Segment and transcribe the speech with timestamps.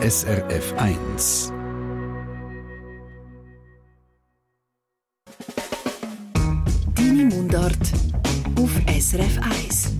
[0.00, 1.52] SRF 1.
[6.94, 7.76] Deine Mundart
[8.56, 9.96] auf SRF 1.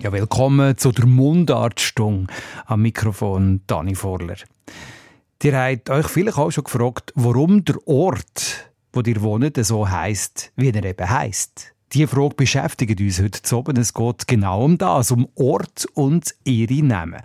[0.00, 2.30] Ja, willkommen zu der Mundartstunde.
[2.66, 4.36] Am Mikrofon Dani Vorler.
[5.42, 10.52] Ihr habt euch vielleicht auch schon gefragt, warum der Ort, wo ihr wohnt, so heisst,
[10.56, 11.74] wie er eben heisst.
[11.92, 13.76] Die Frage beschäftigt uns heute oben.
[13.76, 17.20] Es geht genau um das, um Ort und ihre Namen.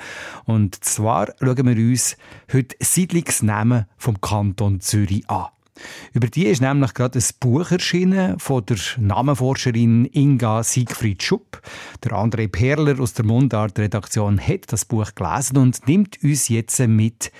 [0.46, 2.18] Und zwar schauen wir uns
[2.52, 5.50] heute Siedlungsnamen vom Kanton Zürich an.
[6.14, 11.62] Über die ist nämlich gerade ein Buch erschienen von der Namenforscherin Inga Siegfried Schupp.
[12.04, 17.32] Der André Perler aus der Mundart-Redaktion hat das Buch gelesen und nimmt uns jetzt mit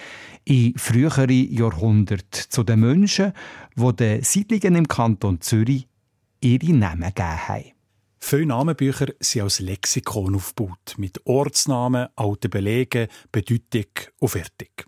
[0.44, 3.34] in frühere Jahrhunderte zu den Menschen,
[3.76, 5.88] die den Siedlungen im Kanton Zürich
[6.46, 7.72] ihre Namen gegeben haben.
[8.20, 13.86] Viele Namenbücher sind als Lexikon aufgebaut, mit Ortsnamen, alten Belegen, Bedeutung
[14.20, 14.86] und fertig.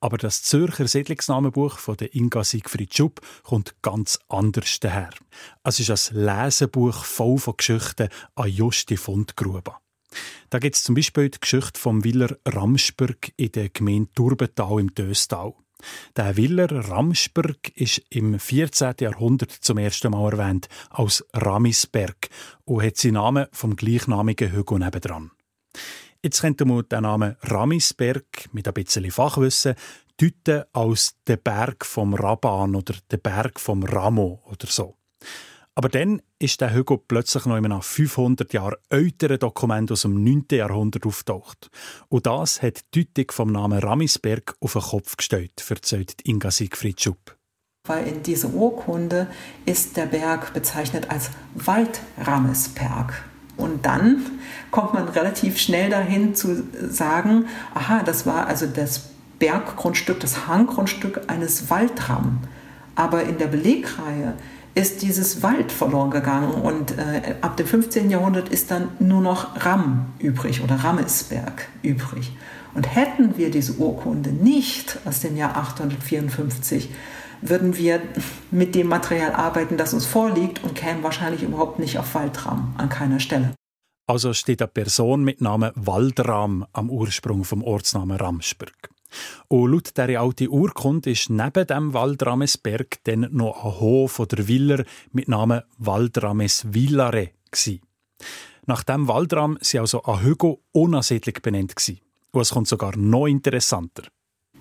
[0.00, 5.14] Aber das Zürcher Siedlungsnamenbuch von der Inga Siegfried Schupp kommt ganz anders daher.
[5.62, 9.74] Es ist ein Lesebuch voll von Geschichten an Justi Fundgrube.
[10.50, 14.94] Da gibt es zum Beispiel die Geschichte vom Willer Ramsberg in der Gemeinde Turbental im
[14.94, 15.54] Döstal.
[16.16, 18.94] Der Willer Ramsberg ist im 14.
[19.00, 22.28] Jahrhundert zum ersten Mal erwähnt als Ramisberg
[22.64, 25.30] und hat seinen Namen vom gleichnamigen Hügel nebendran.
[26.22, 29.74] Jetzt könnte man den Namen Ramisberg mit ein bisschen Fachwissen
[30.16, 34.96] deuten als der Berg vom Raban oder der Berg vom Ramo oder so.
[35.76, 40.22] Aber dann ist der Hügel plötzlich noch in einem 500 Jahre älteren Dokument aus dem
[40.22, 40.46] 9.
[40.52, 41.68] Jahrhundert auftaucht.
[42.08, 47.00] Und das hat die Deutung vom Namen Ramisberg auf den Kopf gestellt, erzählt Inga Siegfried
[47.00, 47.36] Schupp.
[47.88, 49.26] Weil in dieser Urkunde
[49.66, 53.24] ist der Berg bezeichnet als Waldramesberg.
[53.56, 54.24] Und dann
[54.70, 61.22] kommt man relativ schnell dahin zu sagen, aha, das war also das Berggrundstück, das Hanggrundstück
[61.26, 62.38] eines Waldram.
[62.94, 64.34] Aber in der Belegreihe
[64.74, 68.10] ist dieses Wald verloren gegangen und äh, ab dem 15.
[68.10, 72.32] Jahrhundert ist dann nur noch Ram übrig oder Rammesberg übrig.
[72.74, 76.90] Und hätten wir diese Urkunde nicht aus dem Jahr 854,
[77.40, 78.00] würden wir
[78.50, 82.88] mit dem Material arbeiten, das uns vorliegt und kämen wahrscheinlich überhaupt nicht auf Waldram an
[82.88, 83.52] keiner Stelle.
[84.06, 88.90] Also steht eine Person mit Namen Waldram am Ursprung vom Ortsnamen Ramsberg.
[89.48, 94.84] Und laut dieser alten Urkunde ist neben dem Waldramesberg dann noch ein Hof oder Viller
[95.12, 97.30] mit Namen Waldrames Villare.
[98.66, 101.74] Nach dem Waldram sind also ein Hügel unansiedlich benannt.
[102.32, 104.04] Und es kommt sogar noch interessanter.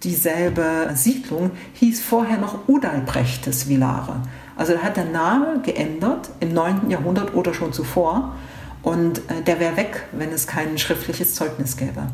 [0.03, 4.21] Dieselbe Siedlung hieß vorher noch Udalbrechtes Villare.
[4.57, 6.89] Also da hat der Name geändert im 9.
[6.89, 8.35] Jahrhundert oder schon zuvor.
[8.81, 12.07] Und äh, der wäre weg, wenn es kein schriftliches Zeugnis gäbe.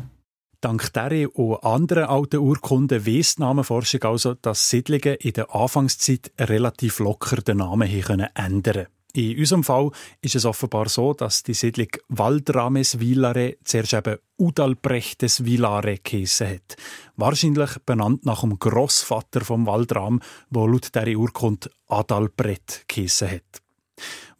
[0.60, 6.32] Dank dieser und anderen alten Urkunden weiss die Namenforschung also, dass Siedlungen in der Anfangszeit
[6.38, 7.88] relativ locker den Namen
[8.34, 8.86] ändern können.
[9.14, 9.90] In unserem Fall
[10.20, 16.76] ist es offenbar so, dass die Siedlung Waldrames Villare zuerst eben Udalbrechtes Villare geheissen hat.
[17.16, 23.62] Wahrscheinlich benannt nach dem Grossvater vom Waldram, wo laut dieser Urkunde Adalbret geheissen hat.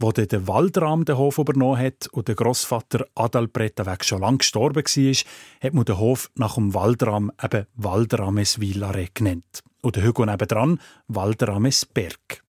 [0.02, 4.82] Wo der Waldram den Hof übernommen hat und der Grossvater Adalbret weg schon lang gestorben
[4.82, 5.14] war,
[5.62, 9.60] hat man den Hof nach dem Waldram eben Waldrames Villare genannt.
[9.82, 12.42] Und der Hügel nebendran Waldrames Berg.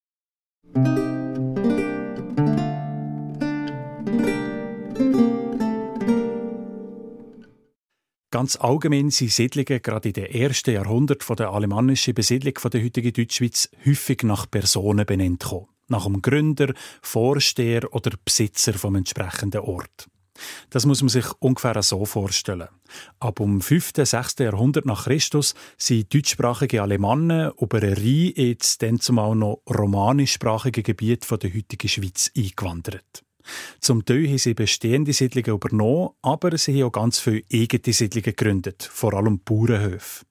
[8.32, 13.70] Ganz allgemein sind Siedlungen gerade in den ersten Jahrhunderten der alemannischen Besiedlung der heutigen Deutschschweiz
[13.86, 20.08] häufig nach Personen benannt gekommen nach dem Gründer, Vorsteher oder Besitzer vom entsprechenden Ort.
[20.70, 22.68] Das muss man sich ungefähr so vorstellen.
[23.20, 23.92] Ab dem 5.
[23.96, 24.40] 6.
[24.40, 31.30] Jahrhundert nach Christus sind deutschsprachige Alemannen über den Rhein ins dann zumal noch romanischsprachige Gebiet
[31.30, 33.24] der heutigen Schweiz eingewandert.
[33.80, 38.24] Zum Teil haben sie bestehende Siedlungen übernommen, aber sie haben auch ganz viele eigene Siedlungen
[38.24, 40.26] gegründet, vor allem Bauernhöfe.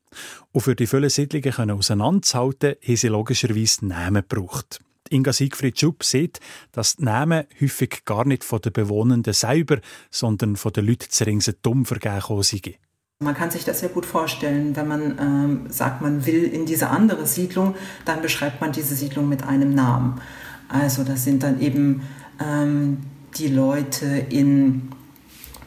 [0.53, 4.81] Und für die vielen Siedlungen auseinanderzuhalten, haben sie logischerweise Namen gebraucht.
[5.11, 6.41] Inga Siegfried Schupp sieht,
[6.73, 9.81] dass die Namen häufig gar nicht von den Bewohnenden selber,
[10.11, 12.77] sondern von den Leuten zu ringsherum vergeben sind.
[13.23, 16.89] Man kann sich das sehr gut vorstellen, wenn man ähm, sagt, man will in diese
[16.89, 17.75] andere Siedlung,
[18.07, 20.23] dann beschreibt man diese Siedlung mit einem Namen.
[20.69, 22.03] Also das sind dann eben
[22.41, 22.99] ähm,
[23.37, 24.91] die Leute in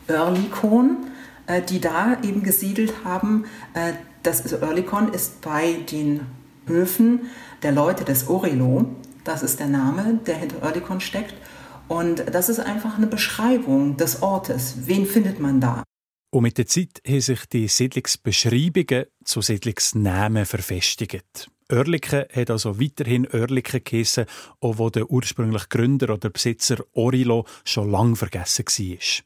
[0.08, 1.06] Oerlikon,
[1.46, 3.46] äh, die da eben gesiedelt haben.
[3.74, 3.94] Äh,
[4.24, 6.22] das ist, Oerlikon ist bei den
[6.66, 7.28] Höfen
[7.62, 8.96] der Leute des Orelo.
[9.24, 11.36] Das ist der Name, der hinter Oerlikon steckt.
[11.88, 14.88] Und das ist einfach eine Beschreibung des Ortes.
[14.88, 15.84] Wen findet man da?
[16.32, 21.50] Und mit der Zeit haben sich die Siedlungsbeschreibungen zu Siedlungsnamen verfestigt.
[21.72, 24.26] Oerlikon hat also weiterhin Oerlikon geheissen,
[24.60, 29.24] auch wo der ursprüngliche Gründer oder Besitzer Orilo schon lange vergessen war.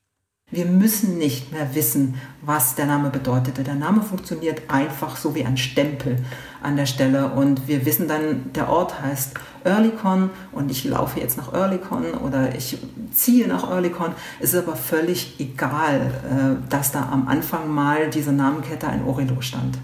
[0.49, 3.65] Wir müssen nicht mehr wissen, was der Name bedeutete.
[3.65, 6.15] Der Name funktioniert einfach so wie ein Stempel
[6.63, 9.33] an der Stelle und wir wissen dann, der Ort heißt
[9.65, 12.77] Oerlikon und ich laufe jetzt nach Oerlikon oder ich
[13.11, 14.13] ziehe nach Oerlikon.
[14.39, 19.41] Es ist aber völlig egal, äh, dass da am Anfang mal diese Namenkette ein Orelo
[19.41, 19.77] stand.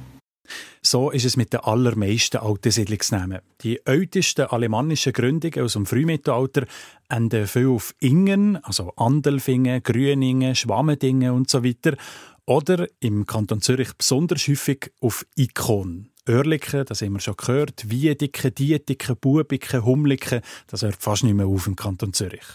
[0.93, 3.39] So ist es mit den allermeisten alten Siedlungsnamen.
[3.61, 6.67] Die ältesten alemannischen Gründungen aus dem Frühmittelalter
[7.09, 11.97] enden viel auf Ingen, also Andelfingen, Grüningen, Schwammendingen und so weiter.
[12.45, 16.09] Oder im Kanton Zürich besonders häufig auf Ikon.
[16.29, 21.47] Oerlikon, das haben wir schon gehört, Wiedeken, Dietiken, Bubiken, Humliken, das hört fast nicht mehr
[21.47, 22.45] auf im Kanton Zürich.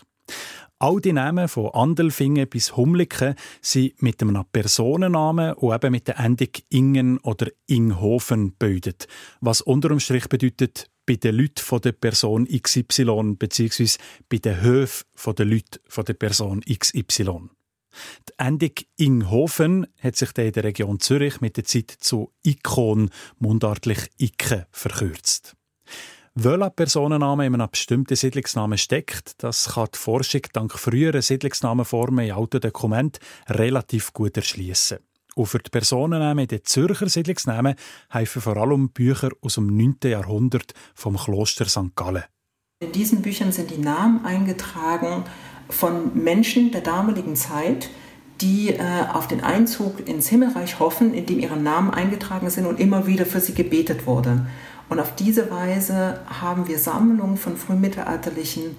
[0.80, 6.20] All die Namen von Andelfingen bis Humliken sind mit einem Personennamen und eben mit der
[6.20, 9.08] Endung Ingen oder Inghofen gebildet.
[9.40, 13.98] Was unter dem Strich bedeutet, bei den Leuten von der Person XY bzw.
[14.28, 15.04] bei den Höfen
[15.36, 17.48] der Leute von der Person XY.
[18.28, 23.10] Die Endung Inghofen hat sich in der Region Zürich mit der Zeit zu Ikon,
[23.40, 25.57] mundartlich Icke, verkürzt.
[26.40, 32.32] Welcher Personenname in einem bestimmten Siedlungsnamen steckt, das kann die Forschung dank früheren Siedlungsnamenformen in
[32.32, 34.99] alten Dokumenten relativ gut erschließen.
[35.35, 37.75] Und für die Personennamen in den Zürcher Siedlungsnamen
[38.11, 39.96] helfen vor allem Bücher aus dem 9.
[40.05, 41.96] Jahrhundert vom Kloster St.
[41.96, 42.23] Gallen.
[42.79, 45.25] In diesen Büchern sind die Namen eingetragen
[45.69, 47.90] von Menschen der damaligen Zeit,
[48.40, 48.81] die äh,
[49.12, 53.26] auf den Einzug ins Himmelreich hoffen, in dem ihre Namen eingetragen sind und immer wieder
[53.26, 54.46] für sie gebetet wurde.
[54.88, 58.76] Und auf diese Weise haben wir Sammlungen von frühmittelalterlichen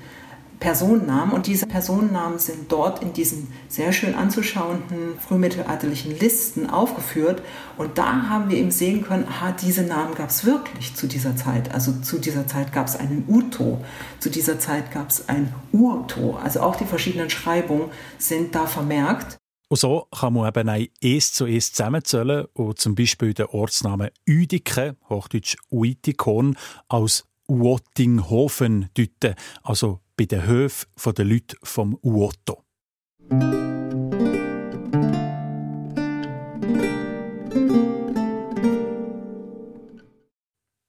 [0.60, 7.42] Personennamen und diese Personennamen sind dort in diesen sehr schön anzuschauenden frühmittelalterlichen Listen aufgeführt
[7.78, 11.38] und da haben wir eben sehen können, aha, diese Namen gab es wirklich zu dieser
[11.38, 11.74] Zeit.
[11.74, 13.80] Also zu dieser Zeit gab es einen Uto,
[14.20, 16.38] zu dieser Zeit gab es ein Urto.
[16.44, 19.39] Also auch die verschiedenen Schreibungen sind da vermerkt.
[19.70, 24.10] Und so kann man eben ein eins zu eins zusammenzählen und zum Beispiel den Ortsnamen
[24.28, 26.58] Uedike, hochdeutsch Uitikon,
[26.88, 32.64] als Uottinghofen deuten, also bei den Höfen der Leute vom Uoto.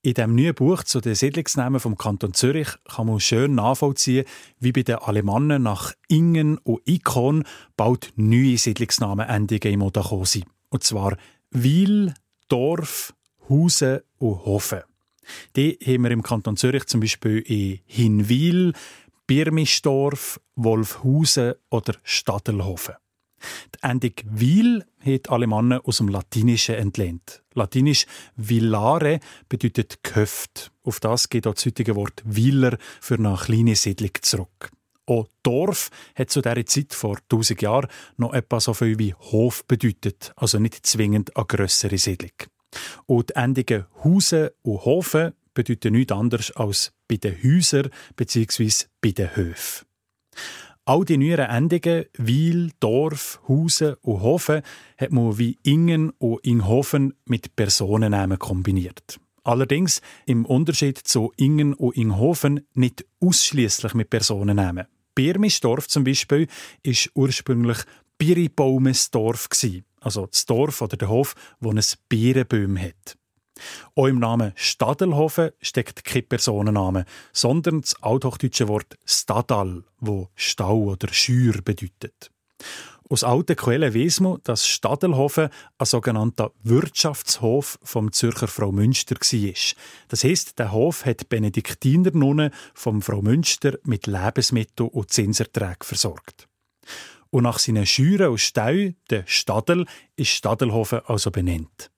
[0.03, 4.25] In dem neuen Buch zu den Siedlungsnamen vom Kanton Zürich kann man schön nachvollziehen,
[4.59, 7.45] wie bei den Alemannen nach Ingen und Ikon
[7.77, 10.47] bald neue Siedlungsnamenendungen im Oda sind.
[10.71, 11.19] Und zwar
[11.51, 12.15] Wil,
[12.49, 13.13] Dorf,
[13.51, 14.81] Hause und Hofen.
[15.55, 18.73] Die haben wir im Kanton Zürich zum Beispiel in Hinwil,
[19.27, 22.95] Birmisdorf, Wolfhausen oder Stadelhofen.
[23.75, 27.43] Die Endung «vil» hat Alemannen aus dem Latinischen entlehnt.
[27.55, 28.07] Latinisch
[28.37, 30.73] «villare» bedeutet «Gehöft».
[30.83, 34.71] Auf das geht auch das heutige Wort «Wieler» für eine kleine Siedlung zurück.
[35.07, 39.65] Auch Dorf hat zu dieser Zeit vor 1000 Jahren noch etwas so viel wie Hof
[39.65, 42.31] bedeutet, also nicht zwingend eine grössere Siedlung.
[43.07, 48.87] Und die Endungen Hause und Hofen bedeuten nichts anderes als bei den Häusern bzw.
[49.01, 49.87] bei den Höfen.
[50.91, 54.63] All die neueren Endungen, Wiel, Dorf, Hause und Hofen,
[54.99, 59.21] hat man wie Ingen und Inghofen mit Personennamen kombiniert.
[59.45, 64.87] Allerdings im Unterschied zu Ingen und Inghofen nicht ausschließlich mit Personennamen.
[65.15, 66.49] Birmisdorf zum Beispiel
[66.83, 67.79] ist ursprünglich
[68.19, 69.49] Biribaumesdorf
[70.01, 73.17] also das Dorf oder der Hof, wo ein Birnbäum hat.
[73.95, 81.13] Auch im Namen Stadelhofen steckt kein Personenname, sondern das althochdeutsche Wort Stadal, wo Stau oder
[81.13, 82.31] Schür bedeutet.
[83.13, 85.49] Aus alten Quellen weiss man, dass Stadelhofen
[85.79, 89.75] ein sogenannter Wirtschaftshof vom Zürcher Frau Münster war.
[90.07, 96.47] Das heisst, der Hof hat Benediktiner Nonnen vom Frau Münster mit Lebensmitteln und Zinserträgen versorgt.
[97.31, 101.91] Und nach seinen Schüren und Stau, der Stadel, ist Stadelhofen also benannt.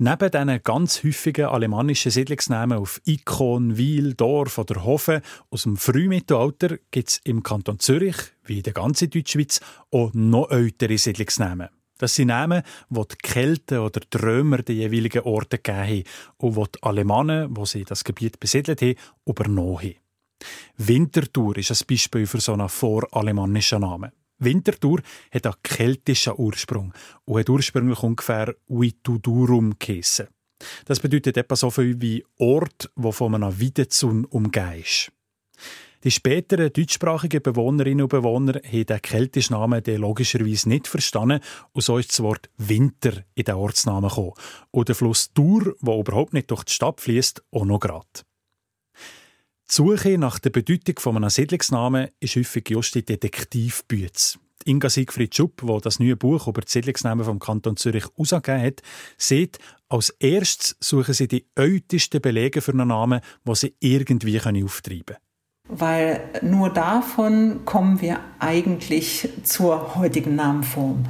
[0.00, 6.78] Neben diesen ganz häufigen alemannischen Siedlungsnamen auf Ikon, Wiel, Dorf oder Hofen aus dem Frühmittelalter
[6.92, 8.14] gibt es im Kanton Zürich,
[8.44, 9.58] wie in der ganzen Deutschschweiz,
[9.90, 11.70] auch noch ältere Siedlungsnamen.
[11.98, 16.04] Das sind Namen, die die Kelten oder die Römer den jeweiligen Orten gegeben haben
[16.36, 18.94] und die die Alemannen, die sie das Gebiet besiedelt haben,
[19.26, 19.94] übernommen haben.
[20.76, 24.12] Winterthur ist ein Beispiel für so einen voralemannischen Namen.
[24.38, 25.00] Winterthur
[25.32, 26.92] hat einen keltischen Ursprung
[27.24, 30.28] und hat ursprünglich ungefähr Uitudurum geheissen.
[30.86, 35.12] Das bedeutet etwa so viel wie Ort, wo von einer Weidezun umgeben ist.
[36.04, 41.40] Die späteren deutschsprachigen Bewohnerinnen und Bewohner haben den keltischen Namen logischerweise nicht verstanden
[41.72, 44.34] und so ist das Wort Winter in den Ortsnamen gekommen.
[44.70, 48.06] Und der Fluss Dur, der überhaupt nicht durch die Stadt fließt, auch noch gerade.
[49.70, 54.38] Die Suche nach der Bedeutung von einem Siedlungsnamen ist häufig just die Detektivbüte.
[54.64, 58.82] Inga Siegfried Schupp, der das neue Buch über die Siedlungsnamen vom Kanton Zürich herausgegeben hat,
[59.18, 59.58] sieht,
[59.90, 65.18] als erstes suchen sie die ältesten Belege für einen Namen, die sie irgendwie auftreiben können
[65.70, 71.04] weil nur davon kommen wir eigentlich zur heutigen Namenform.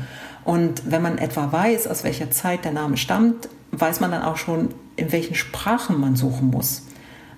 [0.45, 4.37] Und wenn man etwa weiß, aus welcher Zeit der Name stammt, weiß man dann auch
[4.37, 6.88] schon, in welchen Sprachen man suchen muss.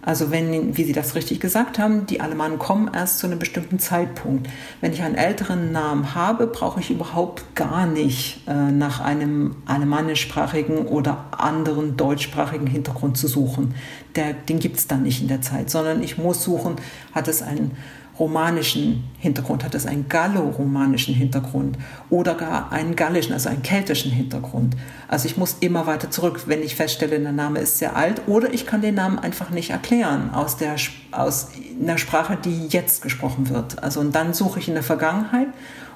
[0.02, 3.78] Also wenn, wie Sie das richtig gesagt haben, die Alemannen kommen erst zu einem bestimmten
[3.78, 4.48] Zeitpunkt.
[4.80, 10.86] Wenn ich einen älteren Namen habe, brauche ich überhaupt gar nicht äh, nach einem alemannischsprachigen
[10.86, 13.74] oder anderen deutschsprachigen Hintergrund zu suchen.
[14.16, 16.76] Der, den gibt es dann nicht in der Zeit, sondern ich muss suchen,
[17.12, 17.76] hat es einen
[18.20, 21.78] romanischen Hintergrund, hat es einen gallo-romanischen Hintergrund
[22.10, 24.76] oder gar einen gallischen, also einen keltischen Hintergrund.
[25.08, 28.52] Also ich muss immer weiter zurück, wenn ich feststelle, der Name ist sehr alt oder
[28.52, 30.76] ich kann den Namen einfach nicht erklären aus, der,
[31.10, 31.48] aus
[31.80, 33.82] einer Sprache, die jetzt gesprochen wird.
[33.82, 35.48] Also und dann suche ich in der Vergangenheit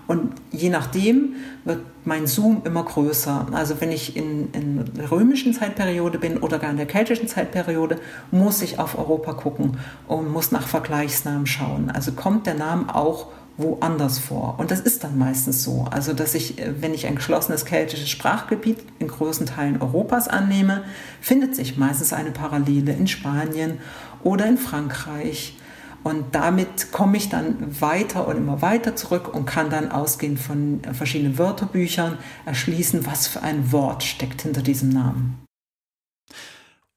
[0.06, 1.34] und je nachdem
[1.64, 3.46] wird mein Zoom immer größer.
[3.52, 7.98] Also wenn ich in, in der römischen Zeitperiode bin oder gar in der keltischen Zeitperiode,
[8.30, 11.90] muss ich auf Europa gucken und muss nach Vergleichsnamen schauen.
[11.90, 14.56] Also kommt der Name auch woanders vor.
[14.58, 15.86] Und das ist dann meistens so.
[15.90, 20.82] Also, dass ich, wenn ich ein geschlossenes keltisches Sprachgebiet in großen Teilen Europas annehme,
[21.20, 23.78] findet sich meistens eine Parallele in Spanien
[24.24, 25.56] oder in Frankreich
[26.04, 30.82] und damit komme ich dann weiter und immer weiter zurück und kann dann ausgehend von
[30.92, 35.44] verschiedenen Wörterbüchern erschließen, was für ein Wort steckt hinter diesem Namen.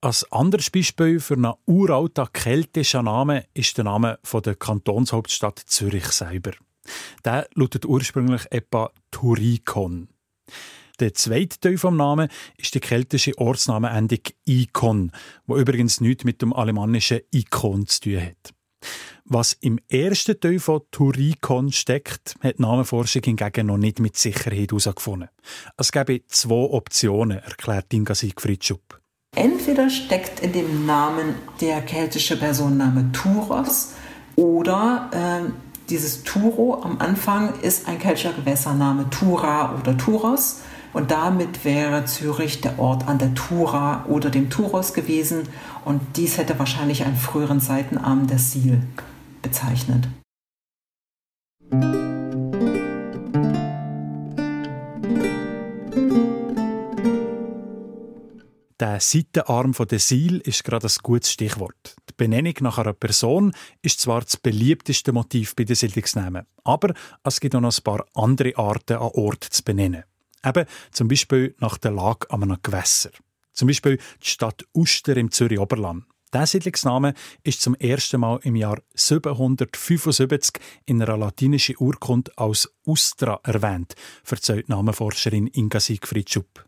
[0.01, 6.07] Als anderes Beispiel für einen uralten keltischen Namen ist der Name von der Kantonshauptstadt Zürich
[6.07, 6.51] selber.
[7.25, 10.09] Der lautet ursprünglich etwa Turikon.
[10.99, 15.11] Der zweite Teil vom Namen ist die keltische Ortsnamenendung Ikon,
[15.45, 18.56] wo übrigens nichts mit dem alemannischen Ikon zu tun hat.
[19.25, 24.71] Was im ersten Teil von Turikon steckt, hat die Namenforschung hingegen noch nicht mit Sicherheit
[24.71, 25.29] herausgefunden.
[25.75, 29.01] Es gäbe zwei Optionen, erklärt Inga Siegfried Schupp.
[29.35, 33.93] Entweder steckt in dem Namen der keltische Personenname Turos
[34.35, 35.51] oder äh,
[35.89, 40.61] dieses Turo am Anfang ist ein keltischer Gewässername Tura oder Turos.
[40.93, 45.47] Und damit wäre Zürich der Ort an der Tura oder dem Turos gewesen.
[45.87, 48.83] Und dies hätte wahrscheinlich einen früheren Seitenarm der Sil
[49.41, 50.09] bezeichnet.
[58.81, 61.95] Der Seitenarm der Sil ist gerade ein gutes Stichwort.
[62.09, 67.39] Die Benennung nach einer Person ist zwar das beliebteste Motiv bei den Siedlungsnamen, aber es
[67.39, 70.03] gibt auch noch ein paar andere Arten, an Ort zu benennen.
[70.43, 73.11] Eben zum Beispiel nach der Lage an einem Gewässer.
[73.57, 76.03] Zum Beispiel die Stadt Uster im Zürich Oberland.
[76.31, 83.39] Der Siedlungsname ist zum ersten Mal im Jahr 775 in einer latinischen Urkunde als Ustra
[83.43, 86.65] erwähnt, verzeiht Namenforscherin Inga Siegfried Schupp.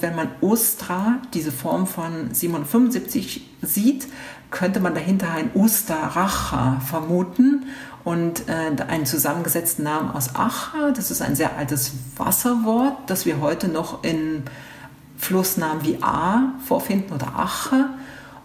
[0.00, 4.08] Wenn man Ustra, diese Form von 775, sieht,
[4.50, 7.66] könnte man dahinter ein Ustaracha vermuten
[8.02, 10.90] und äh, einen zusammengesetzten Namen aus Acha.
[10.90, 14.42] Das ist ein sehr altes Wasserwort, das wir heute noch in
[15.16, 17.86] Flussnamen wie A vorfinden oder Ache.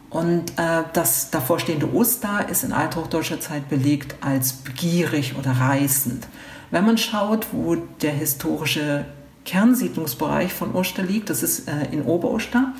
[0.09, 6.27] Und äh, das davorstehende Oster ist in althochdeutscher Zeit belegt als begierig oder reißend.
[6.71, 9.05] Wenn man schaut, wo der historische
[9.45, 12.73] Kernsiedlungsbereich von Oster liegt, das ist äh, in Oberoster,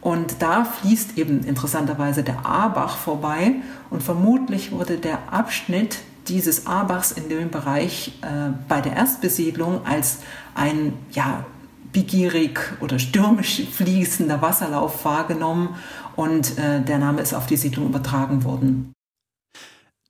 [0.00, 3.54] und da fließt eben interessanterweise der Aabach vorbei
[3.88, 5.96] und vermutlich wurde der Abschnitt
[6.28, 10.18] dieses Aabachs in dem Bereich äh, bei der Erstbesiedlung als
[10.54, 11.46] ein ja,
[11.94, 15.76] begierig oder stürmisch fließender Wasserlauf wahrgenommen
[16.16, 18.92] und äh, der Name ist auf die Siedlung übertragen worden.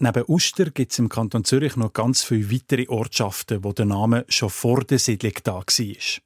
[0.01, 4.25] Neben Uster gibt es im Kanton Zürich noch ganz viele weitere Ortschaften, wo der Name
[4.29, 6.21] schon vor der Siedlung da war.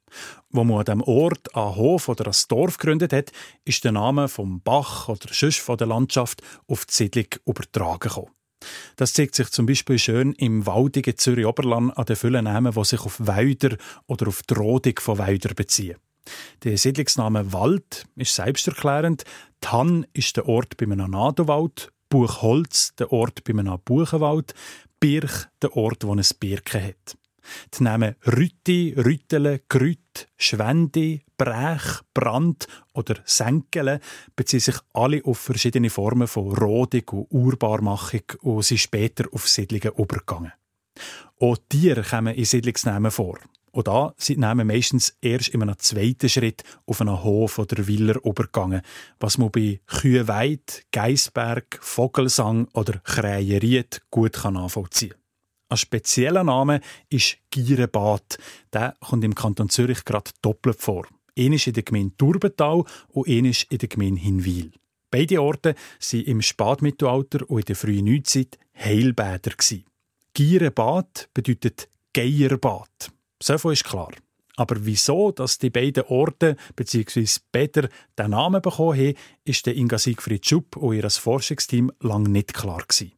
[0.51, 3.31] Wo man an diesem Ort einen Hof oder ein Dorf gegründet hat,
[3.67, 8.38] ist der Name vom Bach oder sonst von der Landschaft auf die Siedlung übertragen gekommen.
[8.97, 12.85] Das zeigt sich zum Beispiel schön im waldigen Zürich Oberland an den vielen Namen, die
[12.85, 15.97] sich auf Wälder oder auf die Rodung von Wäldern beziehen.
[16.65, 19.25] Der Siedlungsname Wald ist selbsterklärend.
[19.61, 24.55] Tann ist der Ort bei einem Nadowald, Buchholz der Ort bei einem Buchenwald,
[25.01, 27.17] Birch der Ort, wo es Birken hat.
[27.79, 34.01] Die Namen Rütti, Rüttele, Grüt, Schwendi, Brech, Brand oder Senkele
[34.37, 39.97] beziehen sich alle auf verschiedene Formen von Rodung und Urbarmachung und sind später auf Siedlungen
[39.97, 40.53] übergegangen.
[41.41, 43.39] Auch Tiere kommen in Siedlungsnamen vor.
[43.71, 48.15] Und da sind Namen meistens erst in einem zweiten Schritt auf einen Hof oder Villa
[48.25, 48.83] übergegangen,
[49.21, 55.19] was man bei Kühenweid, Geisberg, Vogelsang oder Kräheried gut nachvollziehen kann.
[55.71, 56.81] Ein spezieller Name
[57.11, 58.39] ist Gierenbad.
[58.73, 61.07] Der kommt im Kanton Zürich gerade doppelt vor.
[61.39, 64.73] Einer in der Gemeinde Turbental und einer in der Gemeinde Hinwil.
[65.11, 69.53] Beide Orte waren im Spätmittelalter und in der frühen Neuzeit Heilbäder.
[70.35, 73.11] Gierenbad bedeutet Geierbad.
[73.43, 74.11] So viel ist klar.
[74.57, 77.25] Aber wieso, dass die beiden Orte bzw.
[77.53, 79.15] Bäder den Namen bekommen haben,
[79.45, 83.13] ist der Inga Siegfried Schupp und ihr Forschungsteam lange nicht klar gewesen.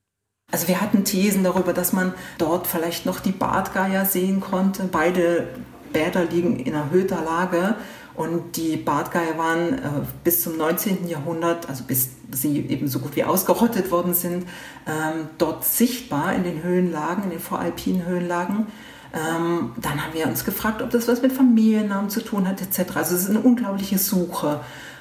[0.52, 4.84] Also wir hatten Thesen darüber, dass man dort vielleicht noch die Badgeier sehen konnte.
[4.84, 5.48] Beide
[5.92, 7.76] Bäder liegen in erhöhter Lage
[8.14, 9.80] und die Badgeier waren äh,
[10.24, 11.08] bis zum 19.
[11.08, 14.46] Jahrhundert, also bis sie eben so gut wie ausgerottet worden sind,
[14.86, 18.66] ähm, dort sichtbar in den Höhenlagen, in den voralpinen Höhenlagen.
[19.12, 22.96] Ähm, dann haben wir uns gefragt, ob das was mit Familiennamen zu tun hat, etc.
[22.96, 24.60] Also es ist eine unglaubliche Suche,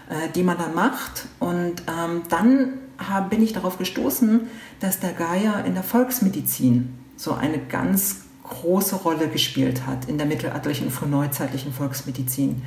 [0.09, 1.27] äh, die man da macht.
[1.39, 4.47] Und ähm, dann hab, bin ich darauf gestoßen,
[4.79, 10.25] dass der Geier in der Volksmedizin so eine ganz große Rolle gespielt hat in der
[10.25, 12.63] mittelalterlichen und frühneuzeitlichen Volksmedizin.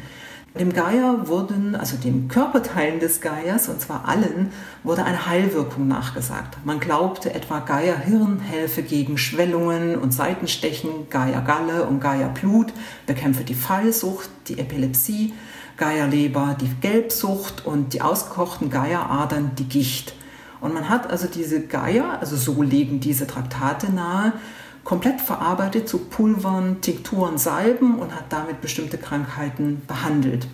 [0.59, 6.59] Dem Geier wurden, also den Körperteilen des Geiers, und zwar allen, wurde eine Heilwirkung nachgesagt.
[6.65, 12.75] Man glaubte etwa, Geierhirn helfe gegen Schwellungen und Seitenstechen, Geiergalle und Geierblut
[13.07, 15.33] bekämpfe die Fallsucht, die Epilepsie,
[15.79, 20.15] Geierleber die Gelbsucht und die ausgekochten Geieradern die Gicht.
[20.61, 24.35] Und man hat also diese Geier, also so legen diese Traktate nahe,
[24.85, 30.49] komplett verarbeitet zu Pulvern, Tinkturen, Salben und hat damit bestimmte Krankheiten behandelt.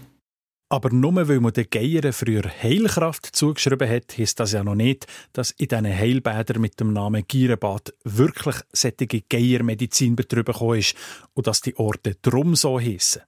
[0.71, 5.07] Aber nur weil man den Geiern früher Heilkraft zugeschrieben hat, heisst das ja noch nicht,
[5.33, 10.95] dass in diesen Heilbädern mit dem Namen Gierenbad wirklich sättige Geiermedizin betrieben ist
[11.33, 13.23] und dass die Orte drum so heissen.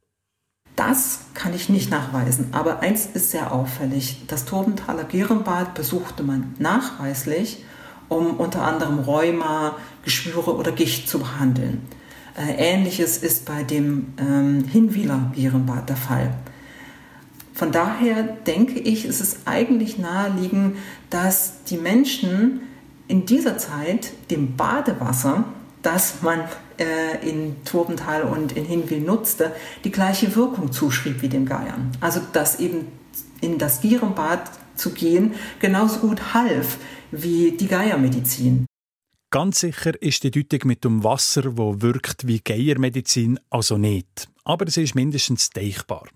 [0.77, 4.19] Das kann ich nicht nachweisen, aber eins ist sehr auffällig.
[4.29, 7.65] Das Turbenthaler Gierenbad besuchte man nachweislich
[8.11, 11.89] um unter anderem Rheuma, Geschwüre oder Gicht zu behandeln.
[12.37, 16.35] Äh, Ähnliches ist bei dem ähm, Hinwiler Virenbad der Fall.
[17.55, 20.77] Von daher denke ich, ist es eigentlich naheliegend,
[21.09, 22.61] dass die Menschen
[23.09, 25.45] in dieser Zeit dem Badewasser,
[25.83, 26.41] das man
[26.79, 29.53] äh, in Turbental und in Hinwil nutzte,
[29.85, 31.93] die gleiche Wirkung zuschrieb wie den Geiern.
[32.01, 32.87] Also dass eben
[33.41, 36.79] in das Gierenbad zu gehen genauso gut half
[37.13, 38.67] wie die Geiermedizin.
[39.33, 44.29] Ganz sicher ist die Deutung mit dem Wasser, wo wirkt wie Geiermedizin, also nicht.
[44.45, 46.09] Aber es ist mindestens denkbar.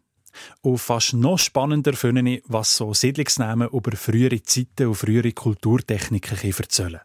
[0.62, 6.38] Und fast noch spannender finde ich, was so Siedlungsnamen über frühere Zeiten und frühere Kulturtechniken
[6.58, 7.00] erzählen.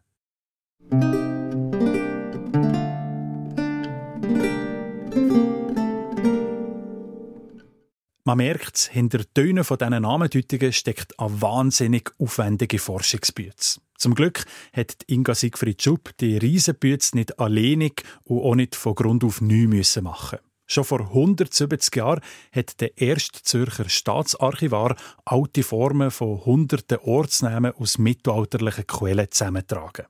[8.30, 13.80] Man merkt hinter Tönen von diesen Namendeutungen steckt eine wahnsinnig aufwendige Forschungsbüte.
[13.98, 19.24] Zum Glück hat Inga Siegfried Schupp die Riesenbüte nicht alleinig und auch nicht von Grund
[19.24, 20.38] auf neu machen.
[20.68, 27.98] Schon vor 170 Jahren hat der erste Zürcher Staatsarchivar alte Formen von hunderten Ortsnamen aus
[27.98, 30.06] mittelalterlichen Quellen zusammengetragen.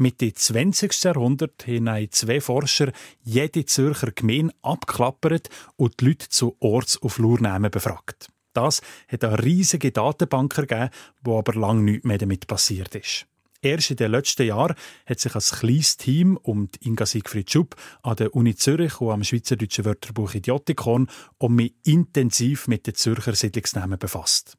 [0.00, 1.02] Mitte 20.
[1.02, 2.92] Jahrhundert haben zwei Forscher
[3.24, 8.28] jede Zürcher Gemeinde abgeklappert und die Leute zu Orts- und Flurnamen befragt.
[8.52, 10.90] Das hat eine riesige Datenbank ergeben,
[11.22, 13.26] wo aber lange nichts mehr damit passiert ist.
[13.60, 18.14] Erst in den letzten Jahren hat sich ein kleines Team um Inga Siegfried Schupp an
[18.14, 21.08] der Uni Zürich und am Schweizerdeutschen Wörterbuch Idiotikon
[21.38, 24.56] um mich intensiv mit den Zürcher Siedlungsnamen befasst.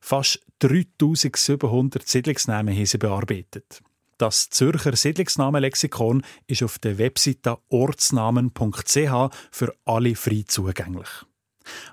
[0.00, 3.82] Fast 3700 Siedlungsnamen haben sie bearbeitet.
[4.18, 11.08] Das Zürcher Siedlungsnamenlexikon ist auf der Webseite ortsnamen.ch für alle frei zugänglich.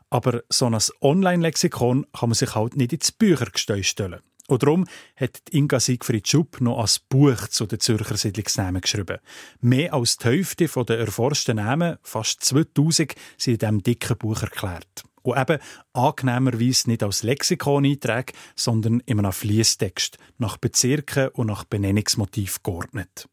[0.10, 4.22] Aber so ein Online-Lexikon kann man sich halt nicht ins Büchergestell stellen.
[4.48, 9.20] Und darum hat Inga Siegfried Schupp noch ein Buch zu den Zürcher Siedlungsnamen geschrieben.
[9.62, 15.04] Mehr als die Hälfte der erforschten Namen, fast 2000, sind in diesem dicken Buch erklärt.
[15.24, 15.60] Und eben
[15.94, 23.28] angenehmerweise nicht als Lexikon-Einträge, sondern in einem Fließtext, nach Bezirken und nach Benennungsmotiv geordnet.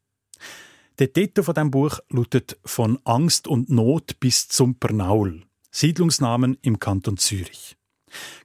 [0.99, 5.43] Der Titel von dem Buch lautet Von Angst und Not bis zum Pernaul.
[5.71, 7.77] Siedlungsnamen im Kanton Zürich.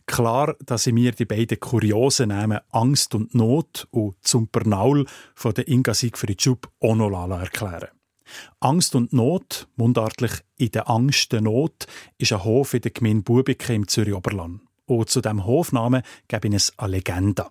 [0.06, 5.54] Klar, dass ich mir die beiden kuriosen Namen Angst und Not und zum Pernaul von
[5.54, 7.95] der Inga Siegfried Schub auch noch erklären
[8.60, 13.24] Angst und Not, mundartlich in der Angst der Not, ist ein Hof in der Gemeinde
[13.24, 14.62] Bubike im Zürich-Oberland.
[14.86, 17.48] Und zu diesem Hofnamen gebe ich eine Legende.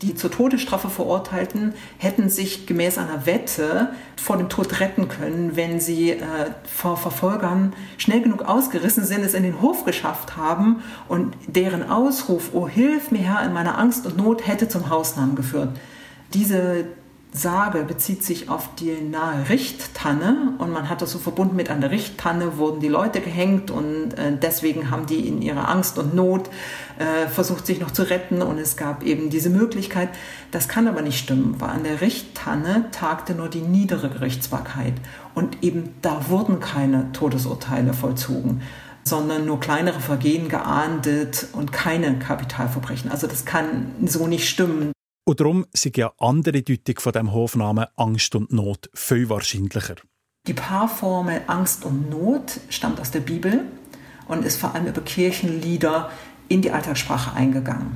[0.00, 5.78] Die zur Todesstrafe Verurteilten hätten sich gemäß einer Wette vor dem Tod retten können, wenn
[5.78, 6.20] sie äh,
[6.64, 12.50] vor Verfolgern schnell genug ausgerissen sind, es in den Hof geschafft haben und deren Ausruf,
[12.52, 15.78] oh hilf mir Herr in meiner Angst und Not, hätte zum Hausnamen geführt.
[16.34, 16.86] Diese
[17.34, 21.90] Sage bezieht sich auf die nahe Richttanne und man hat das so verbunden mit einer
[21.90, 26.50] Richttanne wurden die Leute gehängt und äh, deswegen haben die in ihrer Angst und Not
[26.98, 30.10] äh, versucht sich noch zu retten und es gab eben diese Möglichkeit.
[30.50, 34.94] Das kann aber nicht stimmen, weil an der Richttanne tagte nur die niedere Gerichtsbarkeit
[35.34, 38.60] und eben da wurden keine Todesurteile vollzogen
[39.04, 43.10] sondern nur kleinere Vergehen geahndet und keine Kapitalverbrechen.
[43.10, 44.92] Also das kann so nicht stimmen.
[45.24, 49.96] Und darum sind ja andere Deutung von dem Hofnamen Angst und Not viel wahrscheinlicher.
[50.48, 53.64] Die Paarformel Angst und Not stammt aus der Bibel
[54.26, 56.10] und ist vor allem über Kirchenlieder
[56.48, 57.92] in die Alltagssprache eingegangen.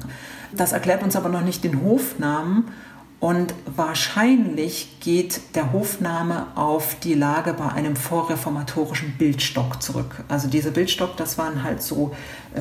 [0.52, 2.70] Das erklärt uns aber noch nicht den Hofnamen
[3.18, 10.22] und wahrscheinlich geht der Hofname auf die Lage bei einem vorreformatorischen Bildstock zurück.
[10.28, 12.14] Also dieser Bildstock, das waren halt so
[12.54, 12.60] äh,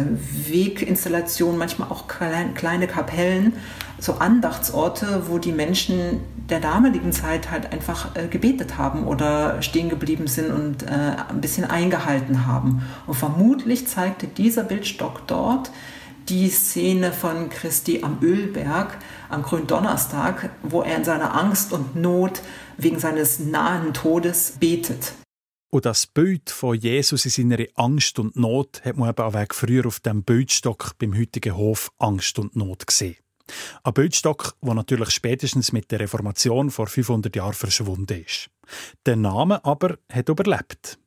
[0.50, 3.54] Weginstallationen, manchmal auch kleine Kapellen,
[4.00, 9.90] so Andachtsorte, wo die Menschen der damaligen Zeit halt einfach äh, gebetet haben oder stehen
[9.90, 12.84] geblieben sind und äh, ein bisschen eingehalten haben.
[13.08, 15.72] Und vermutlich zeigte dieser Bildstock dort
[16.30, 18.98] die Szene von Christi am Ölberg
[19.30, 22.42] am Gründonnerstag, wo er in seiner Angst und Not
[22.78, 25.14] wegen seines nahen Todes betet.
[25.72, 29.86] Und das Bild von Jesus in seiner Angst und Not hat man eben auch früher
[29.86, 33.18] auf dem Bildstock beim heutigen Hof Angst und Not gesehen.
[33.84, 38.50] Ein Bildstock, der natürlich spätestens mit der Reformation vor 500 Jahren verschwunden ist.
[39.06, 40.98] Der Name aber hat überlebt.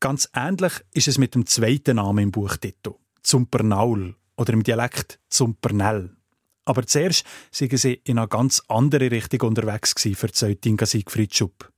[0.00, 2.94] Ganz ähnlich ist es mit dem zweiten Namen im Buchtitel.
[3.28, 6.16] Zumpernaul oder im Dialekt Zumpernell.
[6.64, 7.26] Aber zuerst
[7.60, 11.70] waren sie in eine ganz andere Richtung unterwegs, verzeiht Inga Siegfried Schupp.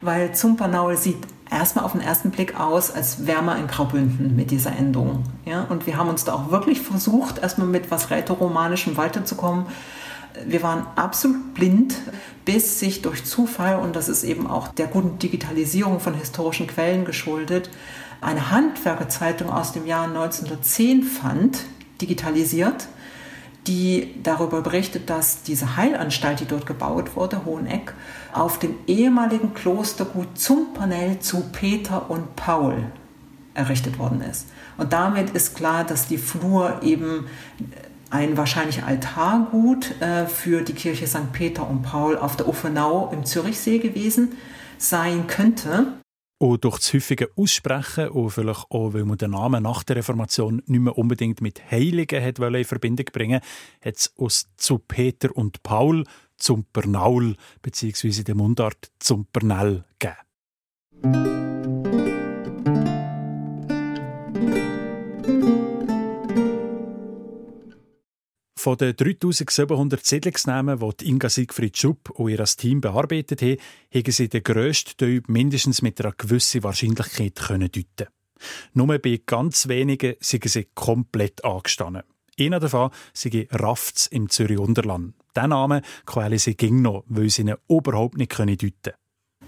[0.00, 4.74] Weil Zumpernaul sieht erstmal auf den ersten Blick aus, als wäre in Graubünden mit dieser
[4.74, 5.22] Endung.
[5.44, 5.62] Ja?
[5.62, 9.66] Und wir haben uns da auch wirklich versucht, erstmal mit was Rätoromanischem weiterzukommen.
[10.44, 11.94] Wir waren absolut blind,
[12.44, 17.04] bis sich durch Zufall, und das ist eben auch der guten Digitalisierung von historischen Quellen
[17.04, 17.70] geschuldet,
[18.20, 21.64] eine Handwerkerzeitung aus dem Jahr 1910 fand,
[22.00, 22.88] digitalisiert,
[23.66, 27.94] die darüber berichtet, dass diese Heilanstalt, die dort gebaut wurde, Hoheneck,
[28.32, 32.84] auf dem ehemaligen Klostergut Zumpernell zu Peter und Paul
[33.54, 34.46] errichtet worden ist.
[34.76, 37.26] Und damit ist klar, dass die Flur eben
[38.10, 41.32] ein wahrscheinlich Altargut äh, für die Kirche St.
[41.32, 44.36] Peter und Paul auf der Uffenau im Zürichsee gewesen
[44.78, 45.94] sein könnte.
[46.38, 50.62] Und durch das häufige Aussprechen und vielleicht auch, weil man den Namen nach der Reformation
[50.66, 53.40] nicht mehr unbedingt mit Heiligen hat in Verbindung bringen
[53.80, 56.04] hat es aus zu Peter und Paul
[56.36, 58.22] zum Pernaul bzw.
[58.22, 61.35] der Mundart zum Pernell gegeben.
[68.66, 73.58] Von den 3700 Siedlungsnamen, die Inga Siegfried Schupp und ihr Team bearbeitet haben,
[73.94, 78.10] haben sie den grössten Teil mindestens mit einer gewissen Wahrscheinlichkeit können deuten
[78.74, 82.02] Nur bei ganz wenigen sind sie komplett angestanden.
[82.40, 85.14] Einer davon sei Rafts im Zürich Unterland.
[85.36, 88.96] Diesen Namen quälen sie ging noch, weil sie ihn überhaupt nicht deuten können.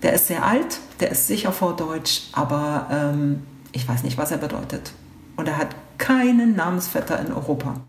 [0.00, 4.38] Der ist sehr alt, der ist sicher vordeutsch, aber ähm, ich weiß nicht, was er
[4.38, 4.92] bedeutet.
[5.34, 7.84] Und er hat keinen Namensvetter in Europa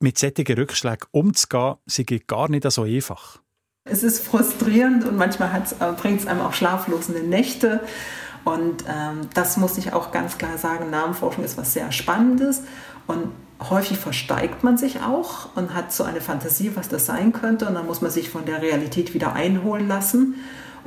[0.00, 3.40] mit solchen Rückschlägen umzugehen, sei gar nicht so einfach.
[3.86, 7.80] Es ist frustrierend und manchmal äh, bringt es einem auch schlaflosende Nächte.
[8.44, 12.62] Und ähm, das muss ich auch ganz klar sagen, Namenforschung ist was sehr Spannendes
[13.06, 13.28] und
[13.70, 17.74] häufig versteigt man sich auch und hat so eine Fantasie, was das sein könnte und
[17.74, 20.34] dann muss man sich von der Realität wieder einholen lassen.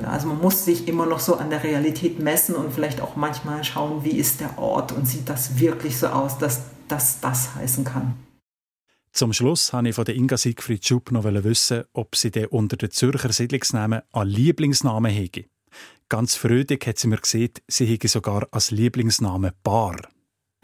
[0.06, 3.64] Also man muss sich immer noch so an der Realität messen und vielleicht auch manchmal
[3.64, 7.84] schauen, wie ist der Ort und sieht das wirklich so aus, dass das das heißen
[7.84, 8.14] kann.
[9.18, 12.92] Zum Schluss wollte ich von Inga Siegfried Schupp noch wissen, ob sie den unter den
[12.92, 15.46] Zürcher Siedlungsnamen einen Lieblingsnamen hege.
[16.08, 19.96] Ganz fröhlich hat sie mir gesagt, sie hege sogar als Lieblingsnamen Bar.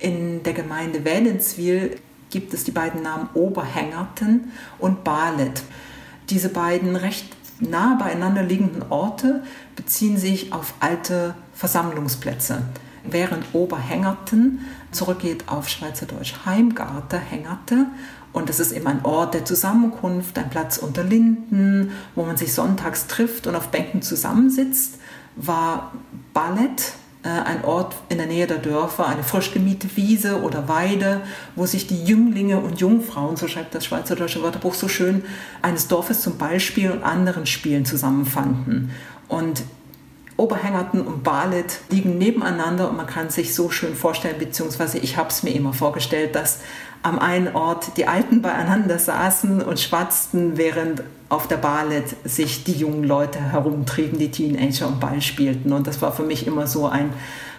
[0.01, 1.97] In der Gemeinde Wählenswil
[2.31, 5.65] gibt es die beiden Namen Oberhängerten und Balet.
[6.31, 7.27] Diese beiden recht
[7.59, 9.43] nah beieinander liegenden Orte
[9.75, 12.63] beziehen sich auf alte Versammlungsplätze.
[13.03, 14.61] Während Oberhängerten
[14.93, 17.87] zurückgeht auf Schweizerdeutsch Heimgarten, Hängerte
[18.35, 22.53] und das ist eben ein Ort der Zusammenkunft, ein Platz unter Linden, wo man sich
[22.53, 24.99] sonntags trifft und auf Bänken zusammensitzt.
[25.37, 25.93] war
[26.33, 31.21] Ballett, äh, ein Ort in der Nähe der Dörfer, eine frisch gemiete Wiese oder Weide,
[31.55, 35.25] wo sich die Jünglinge und Jungfrauen, so schreibt das Schweizerdeutsche Wörterbuch so schön,
[35.63, 38.91] eines Dorfes zum Beispiel und anderen Spielen zusammenfanden.
[39.29, 39.63] Und
[40.37, 45.29] Oberhängerten und Balit liegen nebeneinander und man kann sich so schön vorstellen, beziehungsweise ich habe
[45.29, 46.59] es mir immer vorgestellt, dass
[47.05, 52.73] am einen Ort die Alten beieinander saßen und schwatzten, während auf der Balit sich die
[52.73, 55.73] jungen Leute herumtrieben, die Teenager und Ball spielten.
[55.73, 57.13] Und das war für mich immer so ein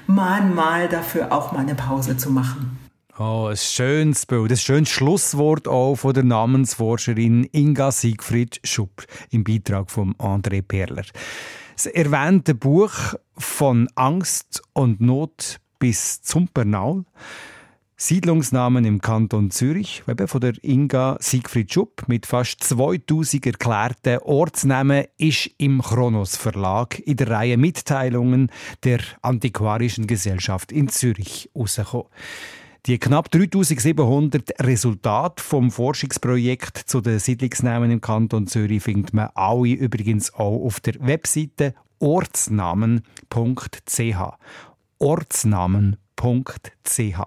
[0.07, 2.79] Mahnmal dafür, auch mal eine Pause zu machen.
[3.17, 9.43] Oh, ein schönes Bild, ein schönes Schlusswort auch von der Namensforscherin Inga Siegfried Schupp im
[9.43, 11.05] Beitrag von André Perler.
[11.75, 12.91] Das erwähnte Buch
[13.37, 17.05] von Angst und Not bis zum Bernal.
[17.97, 25.05] Siedlungsnamen im Kanton Zürich, eben von der Inga Siegfried Schupp mit fast 2000 erklärten Ortsnamen,
[25.17, 28.51] ist im Kronos Verlag in der Reihe Mitteilungen
[28.83, 32.07] der Antiquarischen Gesellschaft in Zürich herausgekommen.
[32.85, 39.69] Die knapp 3700 Resultate vom Forschungsprojekt zu den Siedlungsnamen im Kanton Zürich findet man alle
[39.69, 43.01] übrigens auch auf der Webseite ortsnamen.ch.
[46.21, 47.19] Ortsnamen.ch.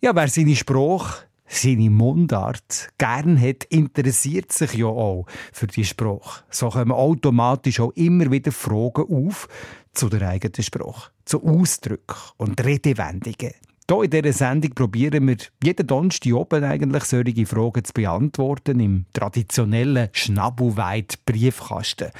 [0.00, 6.44] Ja, wer seine Sprache, seine Mundart gern hat, interessiert sich ja auch für die Sprache.
[6.50, 9.48] So kommen automatisch auch immer wieder Fragen auf
[9.92, 13.52] zu der eigenen Sprache, zu Ausdrücken und Redewendungen.
[13.90, 19.04] Hier in dieser Sendung probieren wir jeden Donnerstag oben eigentlich solche Fragen zu beantworten im
[19.12, 22.10] traditionellen Schnabelweit Briefkasten.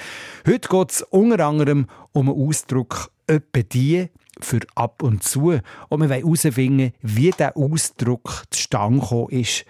[0.47, 5.53] Heute geht es unter anderem um einen Ausdruck «öppe die» für ab und zu
[5.89, 9.65] und wir wollen herausfinden, wie der Ausdruck zustande gekommen ist,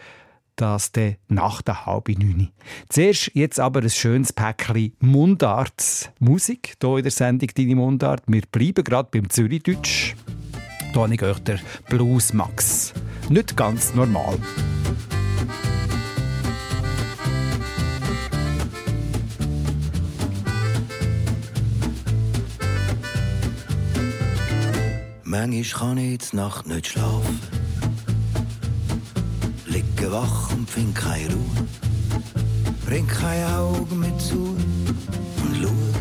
[0.57, 2.48] das dann nach der halben neun.
[2.88, 8.22] Zuerst jetzt aber ein schönes Päckchen Mundarts-Musik hier in der Sendung «Deine Mundart».
[8.27, 10.14] Wir bleiben gerade beim Zürichdeutsch.
[10.92, 12.92] Hier habe ich euch der Blues Max.
[13.29, 14.38] Nicht ganz normal.
[25.33, 27.40] Manchmal kann ich die Nacht nicht schlafen.
[29.64, 31.66] Liege wach und find keine Ruhe.
[32.85, 34.55] Bring kein Auge mehr zu
[35.42, 35.92] und schaue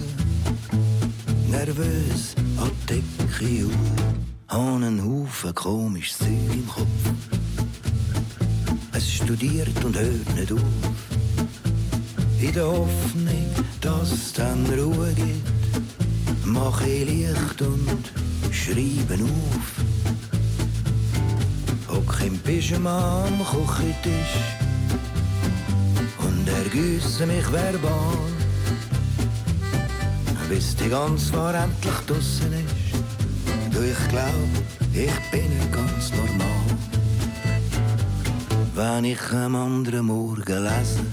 [1.49, 7.03] nervös an die Decke auf habe einen Haufen komisches Zeug im Kopf.
[8.91, 10.59] Es studiert und hört nicht auf.
[12.41, 18.20] In der Hoffnung, dass es dann Ruhe gibt, mache ich Licht und
[18.51, 19.71] schreibe auf.
[21.87, 24.35] Hock im Pyjama am Küchentisch
[26.19, 28.17] und ergüsse mich verbal,
[30.49, 33.73] bis die ganze War endlich draussen ist.
[33.73, 34.51] Du, ich glaub,
[34.93, 36.51] ich bin ganz normal.
[38.75, 41.05] Wenn ich am anderen Morgen lese,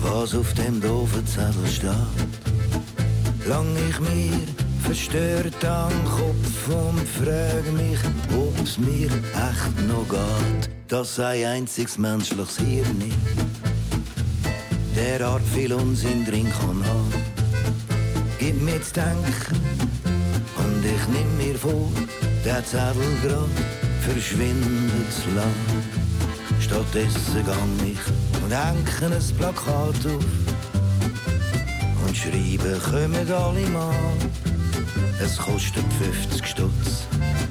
[0.00, 1.92] was auf dem doofen Zettel steht,
[3.46, 7.98] lang ich mir verstört am Kopf und frage mich,
[8.36, 13.12] ob's mir echt noch geht, dass ein einziges menschliches Hirn
[14.94, 17.12] derart viel Unsinn drin kann haben.
[18.38, 19.60] Gib mir zu denken,
[20.56, 21.90] und ich nimm mir vor,
[22.44, 23.48] der Zettel grad
[24.00, 25.54] verschwindet lang.
[26.60, 30.24] Stattdessen gang ich und hänge ein Plakat auf
[32.06, 34.47] und schreibe, kommen alle mal.
[35.22, 37.06] Es kostet 50 Stutz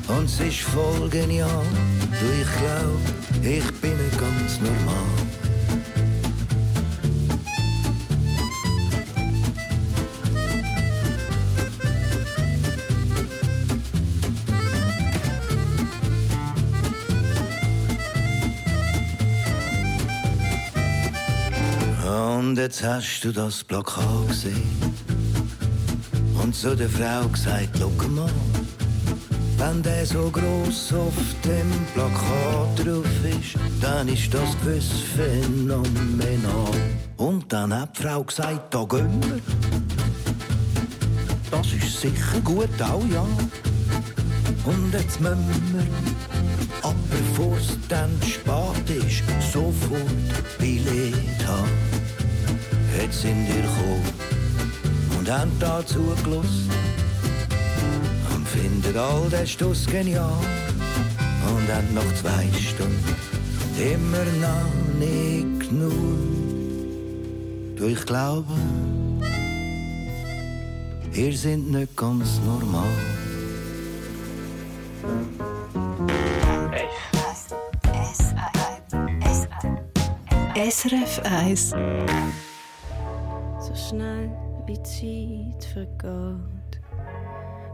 [0.08, 1.64] und es ist voll genial.
[2.20, 5.28] Du, ich glaub, ich bin ganz normal.
[22.68, 25.07] jetzt hast du das Plakat gesehen
[26.48, 28.30] und zu der Frau gesagt, schau mal,
[29.58, 36.72] wenn der so groß auf dem Plakat drauf ist, dann ist das gewiss phänomenal.
[37.18, 39.42] Und dann hat die Frau gesagt, da gehen wir.
[41.52, 43.28] Das ist sicher gut, auch ja.
[44.64, 51.68] Und jetzt müssen wir, aber bevor es dann spät ist, sofort Billett haben.
[52.98, 54.27] Jetzt sind ihr gekommen
[55.28, 56.70] und haben da zugelassen
[58.34, 60.32] und finden all den Stuss genial
[61.46, 63.16] und haben noch zwei Stunden
[63.78, 65.92] immer noch nicht genug.
[67.76, 68.54] Doch ich glaube,
[71.14, 72.88] ihr sind nicht ganz normal.
[80.56, 81.70] SRF 1
[83.60, 86.82] So schnell Appetit vergaut.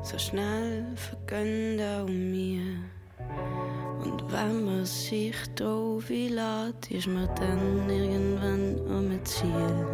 [0.03, 2.62] So schnell vergönnt auch mir.
[4.03, 9.88] Und wenn man sich drauf lässt, ist man dann irgendwann am Ziel.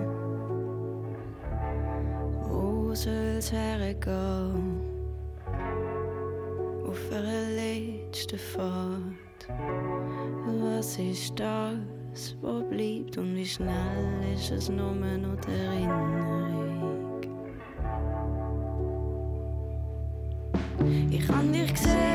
[2.49, 4.81] Wo soll's hergehen?
[6.85, 9.47] Auf einer letzten Fahrt.
[10.61, 16.78] Was ist das, wo bleibt und wie schnell ist es nur noch der Erinnerung?
[21.31, 22.08] anders gezegd.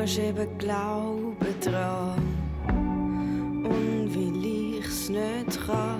[0.00, 2.22] musst eben glauben dran.
[3.64, 5.99] Und weil ich's nicht kann,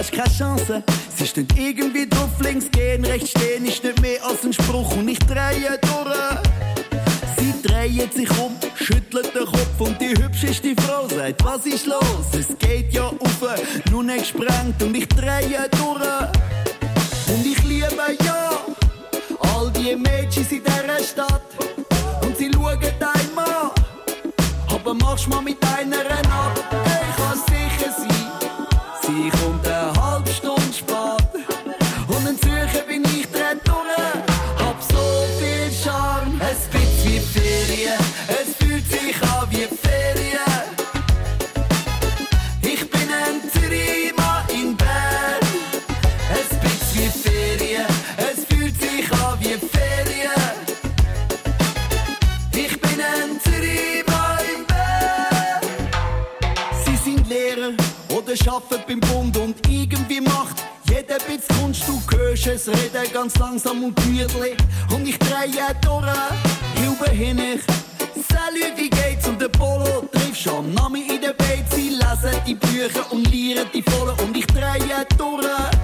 [0.00, 0.82] aber ich keine Chance.
[1.14, 5.08] Sie steht irgendwie drauf, links gehen, rechts stehen, ist nicht mehr als ein Spruch und
[5.08, 6.16] ich drehe durch.
[7.36, 12.28] Sie dreht sich um, schüttelt den Kopf und die hübscheste Frau sagt, was ist los?
[12.32, 13.44] Es geht ja auf,
[13.90, 16.28] nun nicht gesprengt und ich drehe durch.
[17.28, 18.50] Und ich liebe ja
[19.54, 21.42] all die Mädchen in dieser Stadt
[22.22, 23.70] und sie schauen einmal,
[24.68, 26.89] aber machst mal mit einer ab.
[58.70, 63.84] Arbeitet beim Bund und irgendwie macht jeder Bitz Kunst, du hörst es reden ganz langsam
[63.84, 64.56] und gemütlich
[64.92, 66.06] und ich drehe durch,
[66.74, 67.60] hilbe hin ich.
[68.28, 69.26] Salut, wie geht's?
[69.26, 71.64] Und der Polo trifft schon Name in der Beiz.
[71.74, 75.79] Sie lesen die Bücher und lieren die Vollen und ich drehe durch.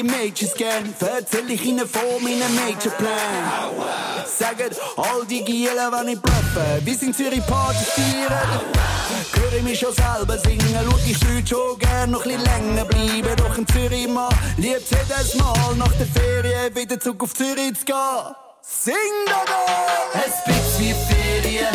[0.00, 3.10] Die Mädchen gern, erzähl ich ihnen von meinem Mädchenplan.
[4.26, 8.60] Sagen all die Gielen, wenn ich bluffe, wie sind Zürich Partys feiern.
[9.34, 13.36] Höre ich mich schon selber singen, schau ich heute schon gern noch ein länger bleiben.
[13.36, 17.84] Doch in Zürich mal liebt jedes Mal nach der Ferien wieder zurück auf Zürich zu
[17.84, 18.34] gehen.
[18.62, 18.94] Sing
[19.26, 20.20] da da!
[20.20, 21.74] Es blickt wie Ferien,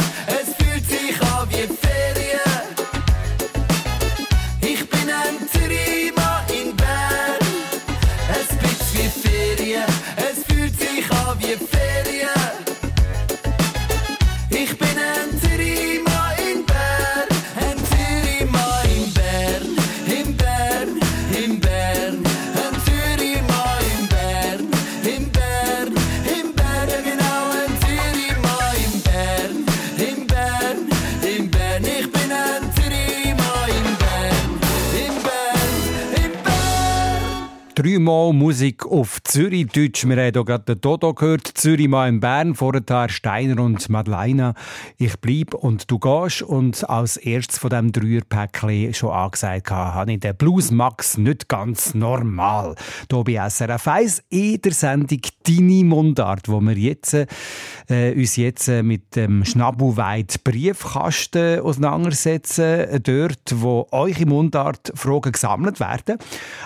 [37.85, 40.07] Dreimal Musik auf Zürich-Deutsch.
[40.07, 44.55] Wir haben hier gerade den Dodo gehört, Zürich mal in Bern, vorher Steiner und Madeleine.
[44.97, 46.41] Ich bleib und du gehst.
[46.41, 51.93] Und als erstes von diesem Dreierpäckchen schon angesagt habe ich den Blues Max nicht ganz
[51.93, 52.73] normal.
[53.11, 58.67] Hier bei SRF 1 in der Sendung «Deine Mundart», wo wir jetzt, äh, uns jetzt
[58.67, 66.17] äh, mit dem Schnabelweit Briefkasten auseinandersetzen, dort, wo eure Mundart Fragen gesammelt werden.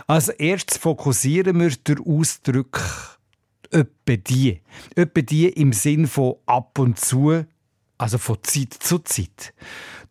[0.08, 0.78] Als erstes
[1.10, 2.80] fokussieren wir den Ausdruck
[3.74, 4.62] «öppe die».
[4.96, 7.46] «Öppe die» im Sinn von ab und zu,
[7.98, 9.56] also von Zeit zu Zeit.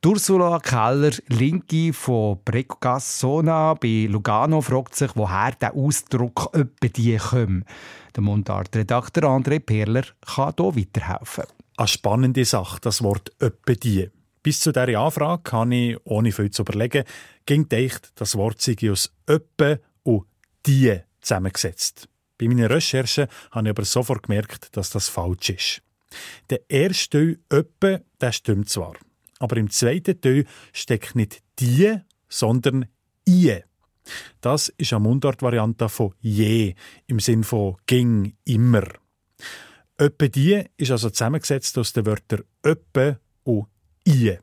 [0.05, 7.65] Ursula Keller, Linke von Precogassona bei Lugano, fragt sich, woher der Ausdruck «öppe die» kommt.
[8.17, 11.45] Der Mundartredakteur André Perler kann hier weiterhelfen.
[11.77, 14.11] Eine spannende Sache, das Wort «öppe die».
[14.43, 17.05] Bis zu dieser Anfrage habe ich, ohne viel zu überlegen,
[17.47, 19.81] ging das Wort sei aus «öppe»
[20.69, 22.09] «die» zusammengesetzt.
[22.39, 25.83] Bei meinen Recherchen habe ich aber sofort gemerkt, dass das falsch ist.
[26.51, 28.95] Der erste Teil «öppe», der stimmt zwar,
[29.39, 32.87] aber im zweiten Teil steckt nicht «die», sondern
[33.27, 33.63] «ie».
[34.41, 36.75] Das ist eine Mundartvariante von «je»,
[37.07, 38.87] im Sinn von «ging», «immer».
[39.99, 43.67] «Öppe die» ist also zusammengesetzt aus den Wörtern «öppe» und
[44.07, 44.39] «ie».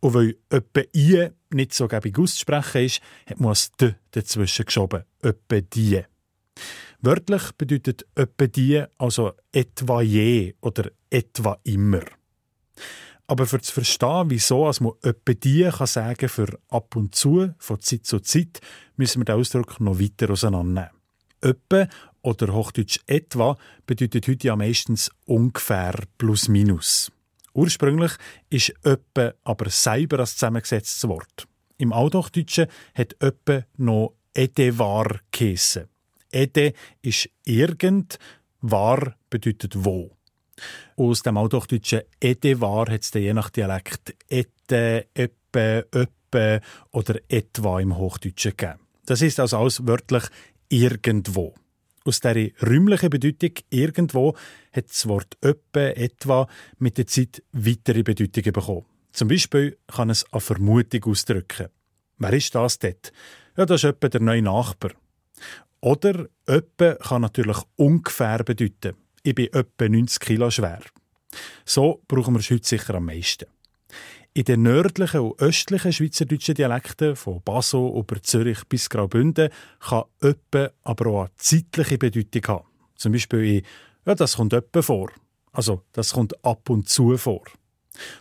[0.00, 5.04] Und weil «öppe ie» nicht so gäbig auszusprechen ist, hat man das «d» dazwischen geschoben.
[5.22, 6.04] «Öppe die».
[7.00, 12.04] Wörtlich bedeutet «öppe die» also «etwa je» oder «etwa immer».
[13.26, 17.54] Aber für zu verstehen, wieso als man «öppe die» kann sagen für «ab und zu»,
[17.58, 18.60] von Zeit zu Zeit,
[18.96, 20.90] müssen wir den Ausdruck noch weiter auseinandernehmen.
[21.40, 21.88] «Öppe»
[22.22, 27.10] oder Hochdeutsch «etwa» bedeutet heute ja meistens ungefähr plus minus.
[27.54, 28.12] Ursprünglich
[28.50, 31.46] ist «öppe» aber selber als zusammengesetztes Wort.
[31.78, 35.88] Im Althochdeutschen hat «öppe» noch «edevar» geheissen.
[36.30, 36.72] «Ede»
[37.02, 38.18] ist irgend,
[38.60, 40.16] «war» bedeutet wo.
[40.96, 46.60] Aus dem Althochdeutschen «edevar» hat es dann je nach Dialekt «ete», «öppe», «öppe»
[46.92, 48.80] oder «etwa» im Hochdeutschen gegeben.
[49.04, 50.24] Das ist also alles wörtlich
[50.68, 51.54] «irgendwo».
[52.04, 54.34] Aus dieser räumlichen Bedeutung irgendwo
[54.72, 56.48] hat das Wort «öppe» etwa
[56.78, 58.86] mit der Zeit weitere Bedeutungen bekommen.
[59.12, 61.68] Zum Beispiel kann es eine Vermutung ausdrücken.
[62.18, 63.12] Wer ist das dort?
[63.56, 64.92] Ja, das ist etwa der neue Nachbar.
[65.80, 68.96] Oder «öppe» kann natürlich ungefähr bedeuten.
[69.22, 70.80] Ich bin etwa 90 Kilo schwer.
[71.64, 73.46] So brauchen wir es heute sicher am meisten.
[74.34, 80.72] In den nördlichen und östlichen schweizerdeutschen Dialekten, von Basel über Zürich bis Graubünden, kann «öppe»
[80.84, 82.68] aber auch eine zeitliche Bedeutung haben.
[82.96, 83.62] Zum Beispiel in
[84.06, 85.10] «ja, das kommt öppe vor».
[85.52, 87.42] Also, das kommt ab und zu vor.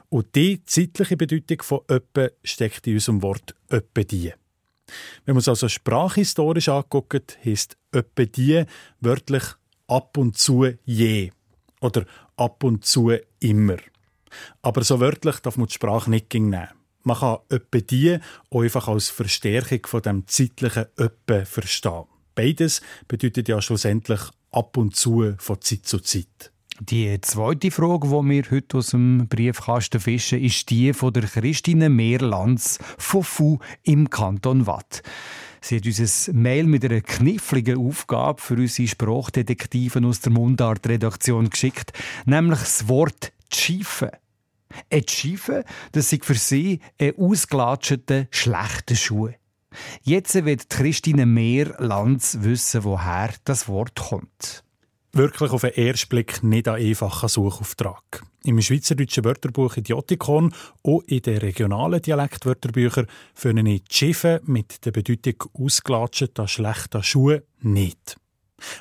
[0.09, 4.34] Und die zeitliche Bedeutung von «öppe» steckt in unserem Wort «öppe die».
[5.24, 8.66] Wenn man es also sprachhistorisch anguckt, heisst «öppe die»
[8.99, 9.43] wörtlich
[9.88, 11.32] «ab und zu je»
[11.80, 12.05] oder
[12.36, 13.78] «ab und zu immer».
[14.62, 16.68] Aber so wörtlich darf man die Sprache nicht nehmen.
[17.04, 18.20] Man kann «öppe die»
[18.50, 22.06] auch einfach als Verstärkung von dem zeitlichen «öppe» verstehen.
[22.36, 24.22] Beides bedeutet ja schlussendlich
[24.52, 26.52] ab und zu von Zeit zu Zeit.
[26.80, 31.90] Die zweite Frage, die wir heute aus dem Briefkasten fischen, ist die von der Christine
[31.90, 35.04] Meerlands von Fu im Kanton Watt.
[35.62, 41.52] Sie hat uns ein Mail mit einer kniffligen Aufgabe für unsere Sprachdetektiven aus der Mundart-Redaktion
[41.52, 41.94] geschickt,
[42.26, 44.12] nämlich das Wort «Schiefe».
[44.89, 49.30] Ein Schiefe, das ist für sie ein ausgelatschter, schlechter Schuh.
[50.01, 54.63] Jetzt wird Christine Meerlands wissen, woher das Wort kommt
[55.13, 58.24] wirklich auf den ersten Blick nicht ein einfacher Suchauftrag.
[58.43, 65.43] Im schweizerdeutschen Wörterbuch Idiotikon und in den regionalen Dialektwörterbüchern finde ich Schiffe mit der Bedeutung
[65.53, 68.17] ausgelatschter, schlechter Schuhe nicht.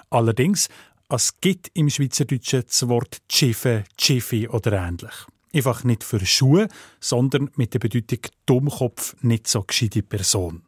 [0.09, 0.69] Allerdings,
[1.09, 5.27] es gibt im Schweizerdeutschen das Wort Schiffe, Schiffi oder ähnlich.
[5.53, 6.69] Einfach nicht für Schuhe,
[7.01, 10.63] sondern mit der Bedeutung Dummkopf, nicht so gescheite Person.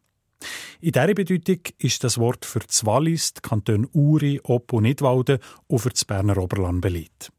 [0.81, 5.39] In dieser Bedeutung ist das Wort für das Wallis, die Kantone Uri, Ob und Nidwalden
[5.69, 7.31] und für das Berner Oberland beliebt.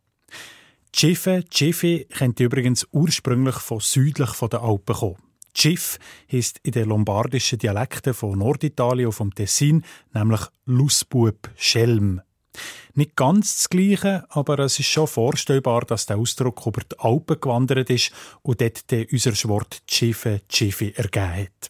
[0.95, 5.17] Schiffe, Schiffe könnte übrigens ursprünglich von südlich von den Alpen kommen.
[5.55, 5.99] Schiff
[6.31, 9.83] heisst in den lombardischen Dialekten von Norditalien und vom Tessin
[10.13, 12.21] nämlich Lusbub, Schelm.
[12.93, 17.39] Nicht ganz das Gleiche, aber es ist schon vorstellbar, dass der Ausdruck über die Alpen
[17.39, 21.69] gewandert ist und dort unser Wort Schiffe, Schiffe ergeben hat.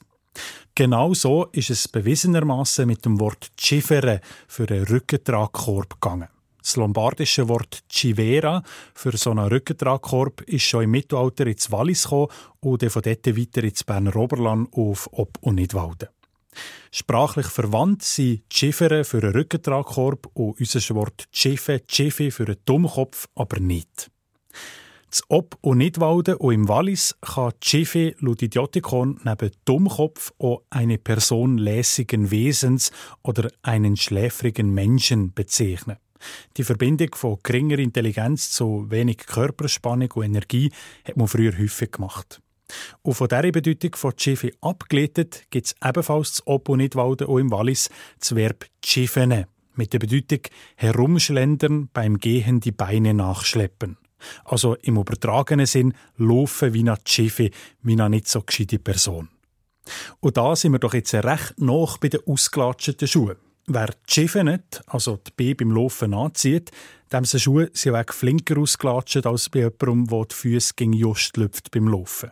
[0.75, 6.29] Genau so ist es bewiesenermaßen mit dem Wort Chifere für einen Rückentragkorb gegangen.
[6.63, 8.63] Das lombardische Wort Chivera
[8.95, 12.29] für so einen Rückentragkorb ist schon im Mittelalter ins Wallis gekommen
[12.61, 16.07] und von dort weiter ins Berner Oberland auf Ob- und Nidwalden.
[16.91, 23.27] Sprachlich verwandt sind Chifere für einen Rückentragkorb und unser Wort Chiffe, Chiffi für einen Dummkopf
[23.35, 24.09] aber nicht.
[25.09, 31.59] Z Ob- und Nidwalden und im Wallis kann Schiffe Ludidiotikon neben Dummkopf auch eine Person
[31.59, 32.91] lässigen Wesens
[33.21, 35.97] oder einen schläfrigen Menschen bezeichnen.
[36.57, 40.71] Die Verbindung von geringer Intelligenz zu wenig Körperspannung und Energie
[41.07, 42.41] hat man früher häufig gemacht.
[43.01, 47.41] Und von dieser Bedeutung von Schiffe abgeleitet gibt es ebenfalls zu Ob- und Nidwalden und
[47.41, 47.89] im Wallis
[48.19, 50.39] das Verb «schiffene» mit der Bedeutung
[50.75, 53.97] herumschlendern, beim Gehen die Beine nachschleppen.
[54.45, 57.49] Also im übertragenen Sinn laufen wie eine Schiffe,
[57.81, 59.29] wie eine nicht so gescheite Person.
[60.19, 63.35] Und da sind wir doch jetzt recht noch bei den ausgelatschten Schuhen.
[63.67, 66.71] Wer die nicht, also die B beim Laufen anzieht,
[67.11, 71.71] dem sind Schuhe sind flinker ausgelatscht als bei jemandem, der die Füße gegen just lüpft
[71.71, 72.31] beim Laufen.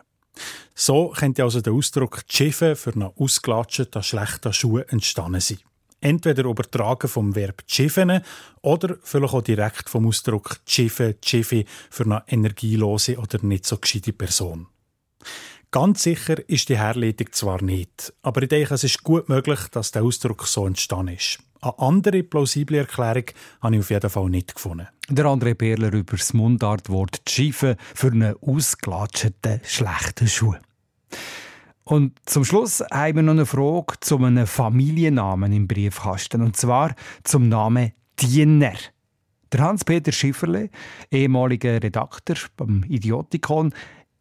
[0.74, 5.58] So könnte also der Ausdruck Schiffe für einen ausgelatschten, schlechten Schuh entstanden sein.
[6.00, 8.22] Entweder übertragen vom Verb «schiffen»
[8.60, 14.12] oder vielleicht auch direkt vom Ausdruck «schiffe», «schiffi» für eine energielose oder nicht so gescheite
[14.12, 14.66] Person.
[15.70, 19.92] Ganz sicher ist die Herleitung zwar nicht, aber ich denke, es ist gut möglich, dass
[19.92, 21.38] der Ausdruck so entstanden ist.
[21.62, 23.26] Eine andere plausible Erklärung
[23.60, 24.88] habe ich auf jeden Fall nicht gefunden.
[25.08, 30.56] Der André Perler über das Mundartwort «Schiefe» für einen ausgelatschten, schlechten Schuh.
[31.84, 36.42] Und zum Schluss haben wir noch eine Frage zu einem Familiennamen im Briefkasten.
[36.42, 38.74] Und zwar zum Namen Diener.
[39.52, 40.68] Der Hans-Peter Schifferle,
[41.12, 43.72] ehemaliger Redakteur beim Idiotikon,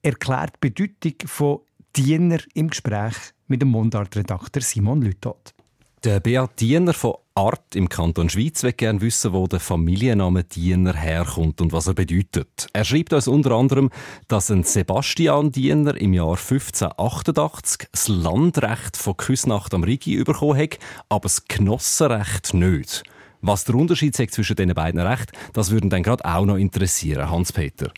[0.04, 1.60] erklärt die Bedeutung von
[1.96, 3.16] Diener im Gespräch
[3.48, 5.56] mit dem Mundart-Redakteur Simon Lütot.
[6.04, 10.96] Der Beat Diener von Art im Kanton Schweiz will gerne wissen, wo der Familienname Diener
[10.96, 12.66] herkommt und was er bedeutet.
[12.74, 13.92] Er schreibt uns unter anderem,
[14.28, 20.80] dass ein Sebastian Diener im Jahr 1588 das Landrecht von Küsnacht am Rigi bekommen hat,
[21.08, 23.04] aber das Genossenrecht nicht.
[23.42, 27.92] Was der Unterschied zwischen diesen beiden Rechten, das würde dann gerade auch noch interessieren, Hans-Peter.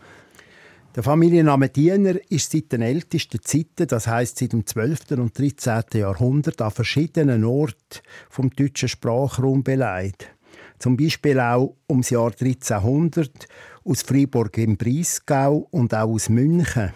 [0.96, 5.14] Der Familienname Diener ist seit den ältesten Zeiten, das heißt seit dem 12.
[5.14, 5.86] und 13.
[5.96, 10.28] Jahrhundert, an verschiedenen Orten vom deutschen Sprachraum beleidigt.
[10.78, 13.48] Zum Beispiel auch ums Jahr 1300
[13.84, 16.92] aus Freiburg im Breisgau und auch aus München.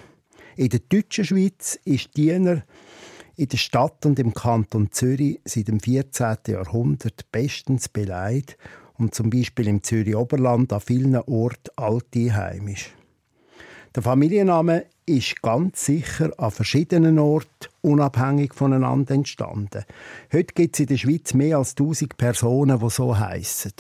[0.58, 2.62] In der deutschen Schweiz ist Diener
[3.36, 6.38] in der Stadt und im Kanton Zürich seit dem 14.
[6.50, 8.58] Jahrhundert bestens beleidigt
[9.00, 12.94] und zum Beispiel im Zürich Oberland an vielen Orten alte heimisch.
[13.96, 19.86] Der Familienname ist ganz sicher an verschiedenen Orten unabhängig voneinander entstanden.
[20.34, 23.72] Heute gibt es in der Schweiz mehr als 1000 Personen, die so heißen.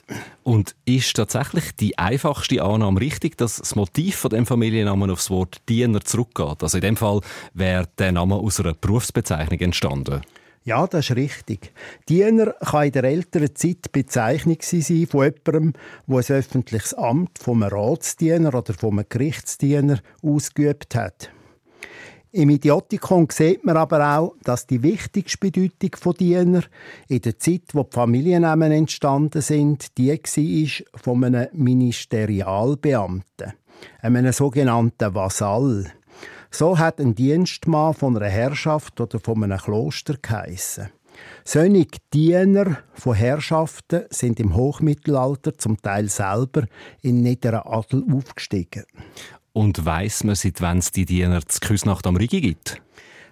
[0.43, 5.57] Und ist tatsächlich die einfachste Annahme richtig, dass das Motiv von dem Familiennamen aufs Wort
[5.67, 6.63] Diener zurückgeht?
[6.63, 7.19] Also in dem Fall
[7.53, 10.21] wäre der Name aus einer Berufsbezeichnung entstanden.
[10.67, 11.71] Ja, das ist richtig.
[12.09, 15.73] Diener kann in der älteren Zeit Bezeichnung sein von jemandem,
[16.07, 21.31] der ein öffentliches Amt vom Ratsdiener oder vom Gerichtsdiener ausgeübt hat.
[22.33, 26.63] Im Idiotikon sieht man aber auch, dass die wichtigste Bedeutung von Diener
[27.07, 33.53] in der Zeit, wo die Familiennamen entstanden sind, die war von einem Ministerialbeamten,
[34.01, 35.93] einem sogenannten Vasall.
[36.51, 40.89] So hat ein Dienstmann von einer Herrschaft oder von einem Kloster geheissen.
[41.43, 46.65] Solche Diener von Herrschaften sind im Hochmittelalter zum Teil selber
[47.01, 48.83] in niederen Adel aufgestiegen.
[49.53, 52.81] Und weiss man, seit wann es die Diener zu Küsnacht am Rigi gibt?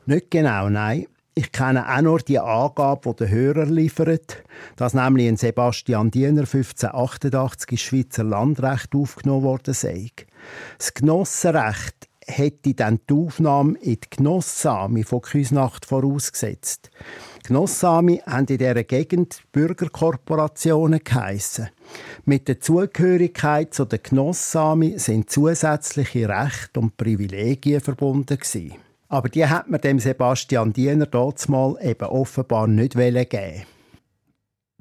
[0.05, 1.05] Nicht genau, nein.
[1.37, 4.41] Ich kenne auch nur die Angabe, die der Hörer liefert,
[4.77, 10.11] dass nämlich ein Sebastian Diener 1588 ins Schweizer Landrecht aufgenommen worden sei.
[10.77, 16.89] Das Genossenrecht hätte dann die Aufnahme in die Genossami von Küsnacht vorausgesetzt.
[17.45, 21.69] Genossami haben in dieser Gegend Bürgerkorporationen geheissen.
[22.25, 28.73] Mit der Zugehörigkeit zu den Genossami sind zusätzliche Rechte und Privilegien verbunden gewesen.
[29.07, 31.07] Aber die hat man dem Sebastian Diener
[31.47, 33.65] mal eben offenbar nicht geben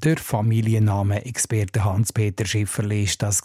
[0.05, 3.42] der Familienname-Experte Hans-Peter Schifferli ist das.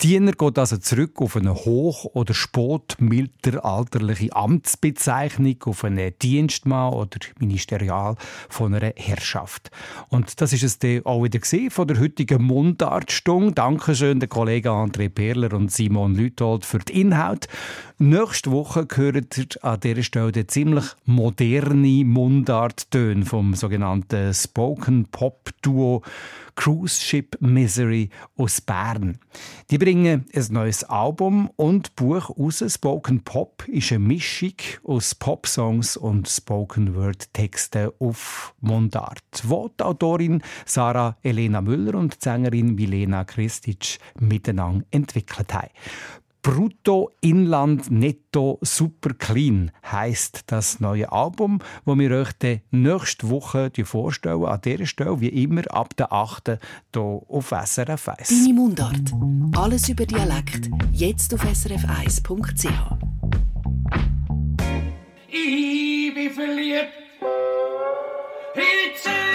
[0.00, 8.16] Diener geht also zurück auf eine hoch- oder spätmittelalterliche Amtsbezeichnung, auf einen Dienstmann oder Ministerial
[8.48, 9.70] von einer Herrschaft.
[10.08, 11.40] Und das ist es dann auch wieder
[11.70, 13.52] von der heutigen Mundartstunde.
[13.52, 17.46] Dankeschön den Kollegen André Perler und Simon Lüthold für den Inhalt.
[18.00, 25.97] Nächste Woche gehört an dieser Stelle den ziemlich moderne Mundart-Töne vom sogenannten Spoken Pop Duo
[26.54, 29.18] Cruise Ship Misery aus Bern.
[29.70, 32.64] Die bringen ein neues Album und Buch raus.
[32.66, 39.84] Spoken Pop ist eine Mischung aus Popsongs und Spoken Word Texten auf Mundart, wo die
[39.84, 45.68] Autorin Sarah Elena Müller und die Sängerin Milena Kristic miteinander entwickelt haben.
[46.42, 53.70] Brutto Inland Netto Super Clean heißt das neue Album, wo wir euch dann nächste Woche
[53.84, 54.44] vorstellen.
[54.44, 56.58] An dieser Stelle, wie immer, ab der 8.
[56.94, 58.28] hier auf SRF 1.
[58.28, 59.12] Deine Mundart.
[59.56, 60.70] Alles über Dialekt.
[60.92, 62.68] Jetzt auf srf1.ch.
[65.28, 66.88] Ich bin verliebt
[68.54, 69.27] in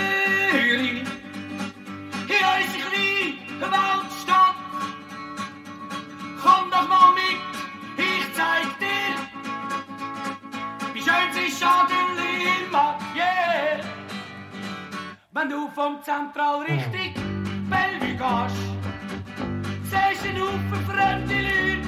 [6.84, 7.40] Doch mal mit,
[7.98, 9.16] ich zeig dir,
[10.94, 13.80] wie schön sie Schadenli macht, yeah.
[15.32, 17.14] Wenn du vom Zentral Richtung
[17.70, 18.56] Bellevue gehst,
[19.84, 21.88] siehst du einen Haufen fremde Leute.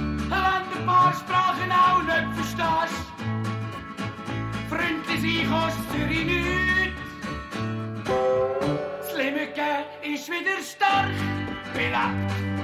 [0.00, 3.06] Wenn du ein paar Sprachen auch nicht verstehst,
[4.68, 7.00] freundlich sein kostet Zürich nichts.
[8.98, 11.12] Das Limmerke ist wieder stark
[11.74, 12.57] belebt.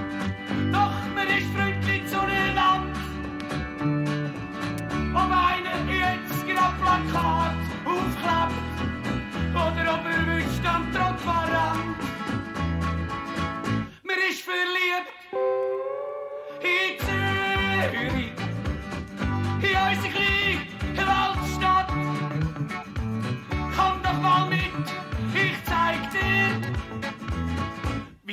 [1.27, 2.83] Man ist freundlich zueinander.
[5.15, 5.54] Ob einer jetzt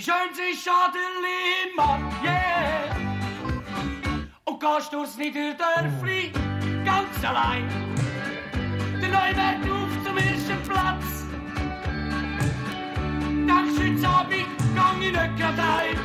[0.01, 2.95] wie schön sich Adelie macht, yeah.
[4.45, 6.31] Und gehst durchs Niederdörfli
[6.83, 7.67] ganz allein.
[8.99, 11.25] Der Neuwert auf zum ersten Platz.
[13.29, 15.99] Denkst du, heute Abend gang ich nicht grad heim.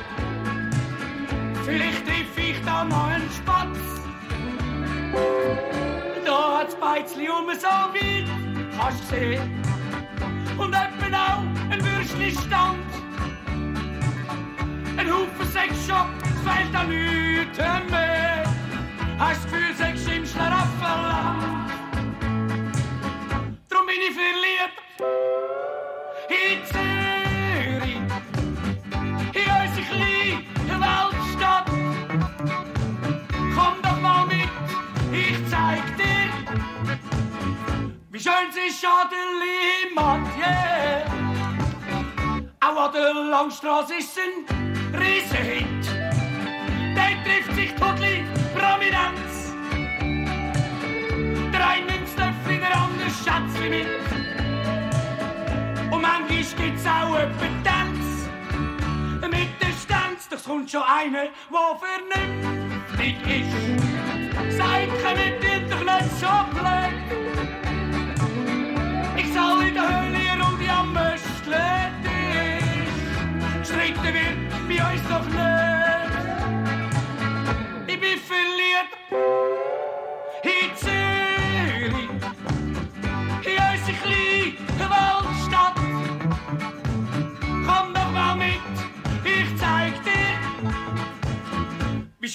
[1.64, 3.78] Vielleicht triff ich da noch einen Spatz.
[6.24, 8.28] Da hat's Beizli um so weit,
[8.78, 9.64] kannst sehen.
[10.58, 13.05] Und etwa auch ein Würstchenstand.
[15.06, 15.86] Ein es
[16.42, 17.58] fehlt an nichts
[17.90, 18.42] mehr.
[19.18, 21.70] Hast das Gefühl, Sex im Schlaraffenland.
[23.70, 24.78] Drum bin ich verliebt
[26.28, 28.00] in Zürich,
[29.32, 31.68] in unsere kleine Weltstadt.
[33.54, 34.50] Komm doch mal mit,
[35.12, 36.30] ich zeig dir,
[38.10, 41.04] wie schön sich Adelie macht, yeah.
[42.60, 45.86] Auch an der Langstrasse ist ein Riesenhit.
[46.96, 48.24] Der trifft sich Tudli
[48.54, 49.54] Prominenz.
[51.52, 53.86] Der eine nimmt darf wieder anders Schätzchen mit.
[55.92, 58.06] Und manchmal gibt's auch jemanden Tanz.
[59.22, 64.56] Mit der Stanz, doch es kommt schon einer, der vernünftig ist.
[64.56, 67.65] Seid, kommt ihr doch nicht so blöd.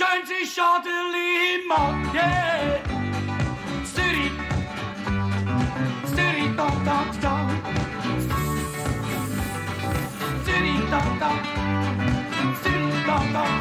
[0.02, 2.14] Wie schön sie Schadeli macht.
[2.14, 2.80] Yeah.
[3.93, 4.32] Zürich,
[6.16, 7.49] Zürich, da, da, da.
[10.45, 11.32] Zürich, da, da.
[12.64, 13.61] Zürich, da, da, da, da,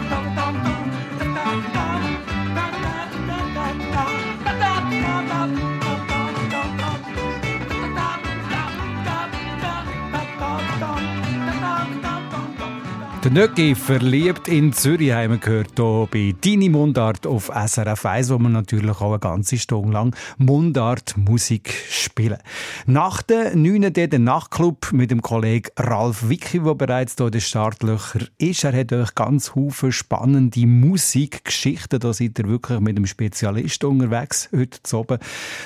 [13.23, 18.31] Der Nöcki verliebt in Zürich haben wir gehört hier bei Deine Mundart auf SRF 1,
[18.31, 22.39] wo wir natürlich auch eine ganze Stunde lang Mundart-Musik spielen.
[22.87, 23.93] Nach der 9.
[23.93, 28.65] der Nachtclub mit dem Kollegen Ralf Wicki, der bereits hier in den Startlöcher ist.
[28.65, 32.01] Er hat euch ganz viele spannende Musikgeschichten.
[32.01, 35.19] Da seid ihr wirklich mit einem Spezialist unterwegs heute zu oben.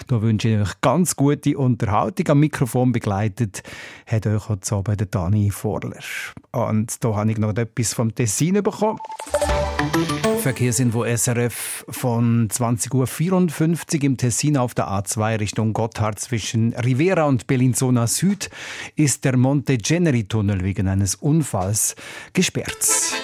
[0.09, 2.27] Da wünsche ich euch ganz gute Unterhaltung.
[2.31, 3.63] Am Mikrofon begleitet
[4.09, 6.01] hat euch heute zu oben der Dani Vorler.
[6.51, 8.99] Und da habe ich noch etwas vom Tessin bekommen.
[10.41, 17.47] Verkehrsinfo SRF von 20.54 Uhr im Tessin auf der A2 Richtung Gotthard zwischen Rivera und
[17.47, 18.51] Bellinzona Süd
[18.97, 21.97] ist der Monte Generi Tunnel wegen eines Unfalls
[22.33, 23.24] gesperrt.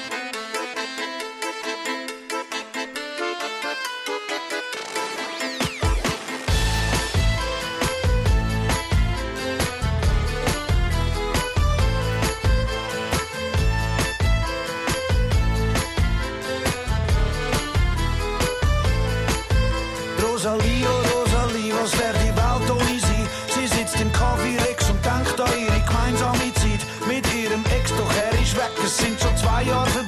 [28.90, 29.99] Sind schon zwei Jahre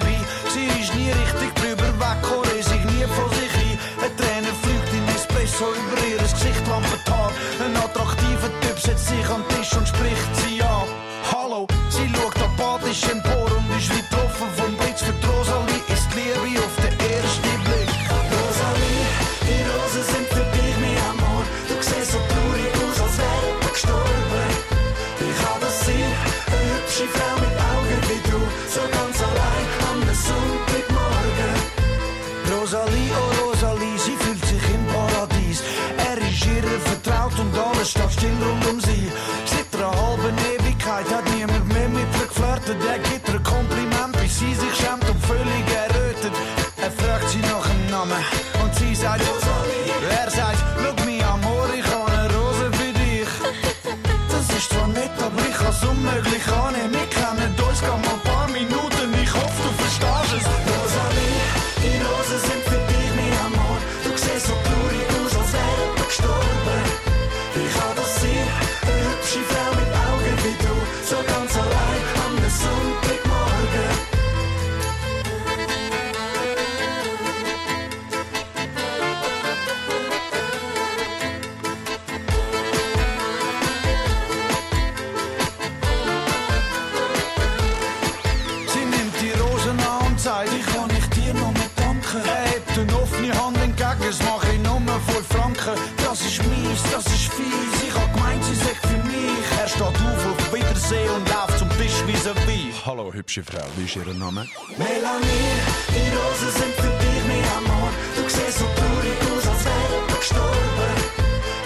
[99.82, 102.84] steht auf, auf Wiedersehen und läuft zum Tisch vis-à-vis.
[102.86, 104.46] Hallo, hübsche Frau, wie ist Ihr Name?
[104.78, 105.52] Melanie,
[105.88, 107.90] die Rosen sind für dich, mein Amor.
[108.16, 110.94] Du siehst so traurig aus, als wär du gestorben.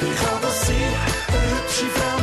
[0.01, 0.93] Wie kann das sein?
[1.29, 2.16] Eine hübsche Frau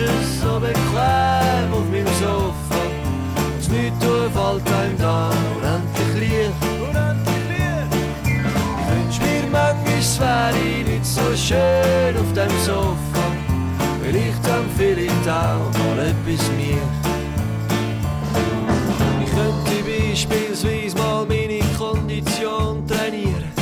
[0.00, 2.80] es so bequem auf meinem Sofa.
[3.56, 6.52] Das nichts tun fällt einem da unendlich Licht.
[8.78, 13.24] Ich wünsch mir manchmal, es wäre nicht so schön auf dem Sofa.
[14.02, 16.88] Vielleicht dann vielleicht auch mal etwas mehr.
[19.22, 23.52] Ich könnte beispielsweise mal meine Kondition trainieren.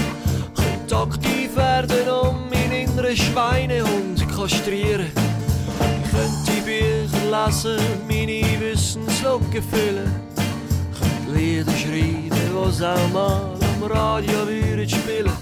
[0.55, 5.11] Könnte aktiv werden und meinen inneren Schweinehund kastrieren.
[7.37, 7.79] Ich lesen,
[8.09, 10.11] meine Wissenslücke füllen.
[10.99, 15.33] Könnte Lieder schreiben, was auch mal am Radio würden spielen.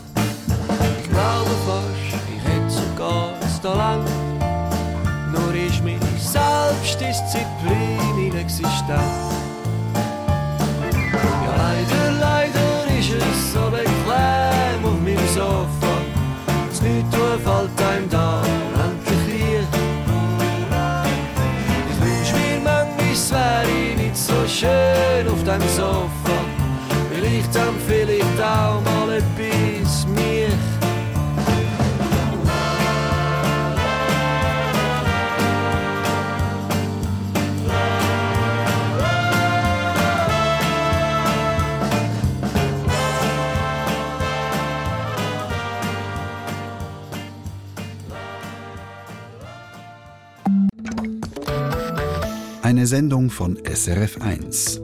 [1.00, 4.08] Ich glaube fast, ich hätte sogar das Talent.
[5.32, 8.88] Nur ist meine Selbstdisziplin inexistent.
[11.12, 11.20] Ja,
[11.56, 15.83] leider, leider ist es so bequem auf meinem Sofa.
[25.58, 26.36] Dem Sofa.
[27.12, 30.48] Vielleicht dann vielleicht auch mal etwas mich.
[52.62, 54.83] Eine Sendung von SRF1.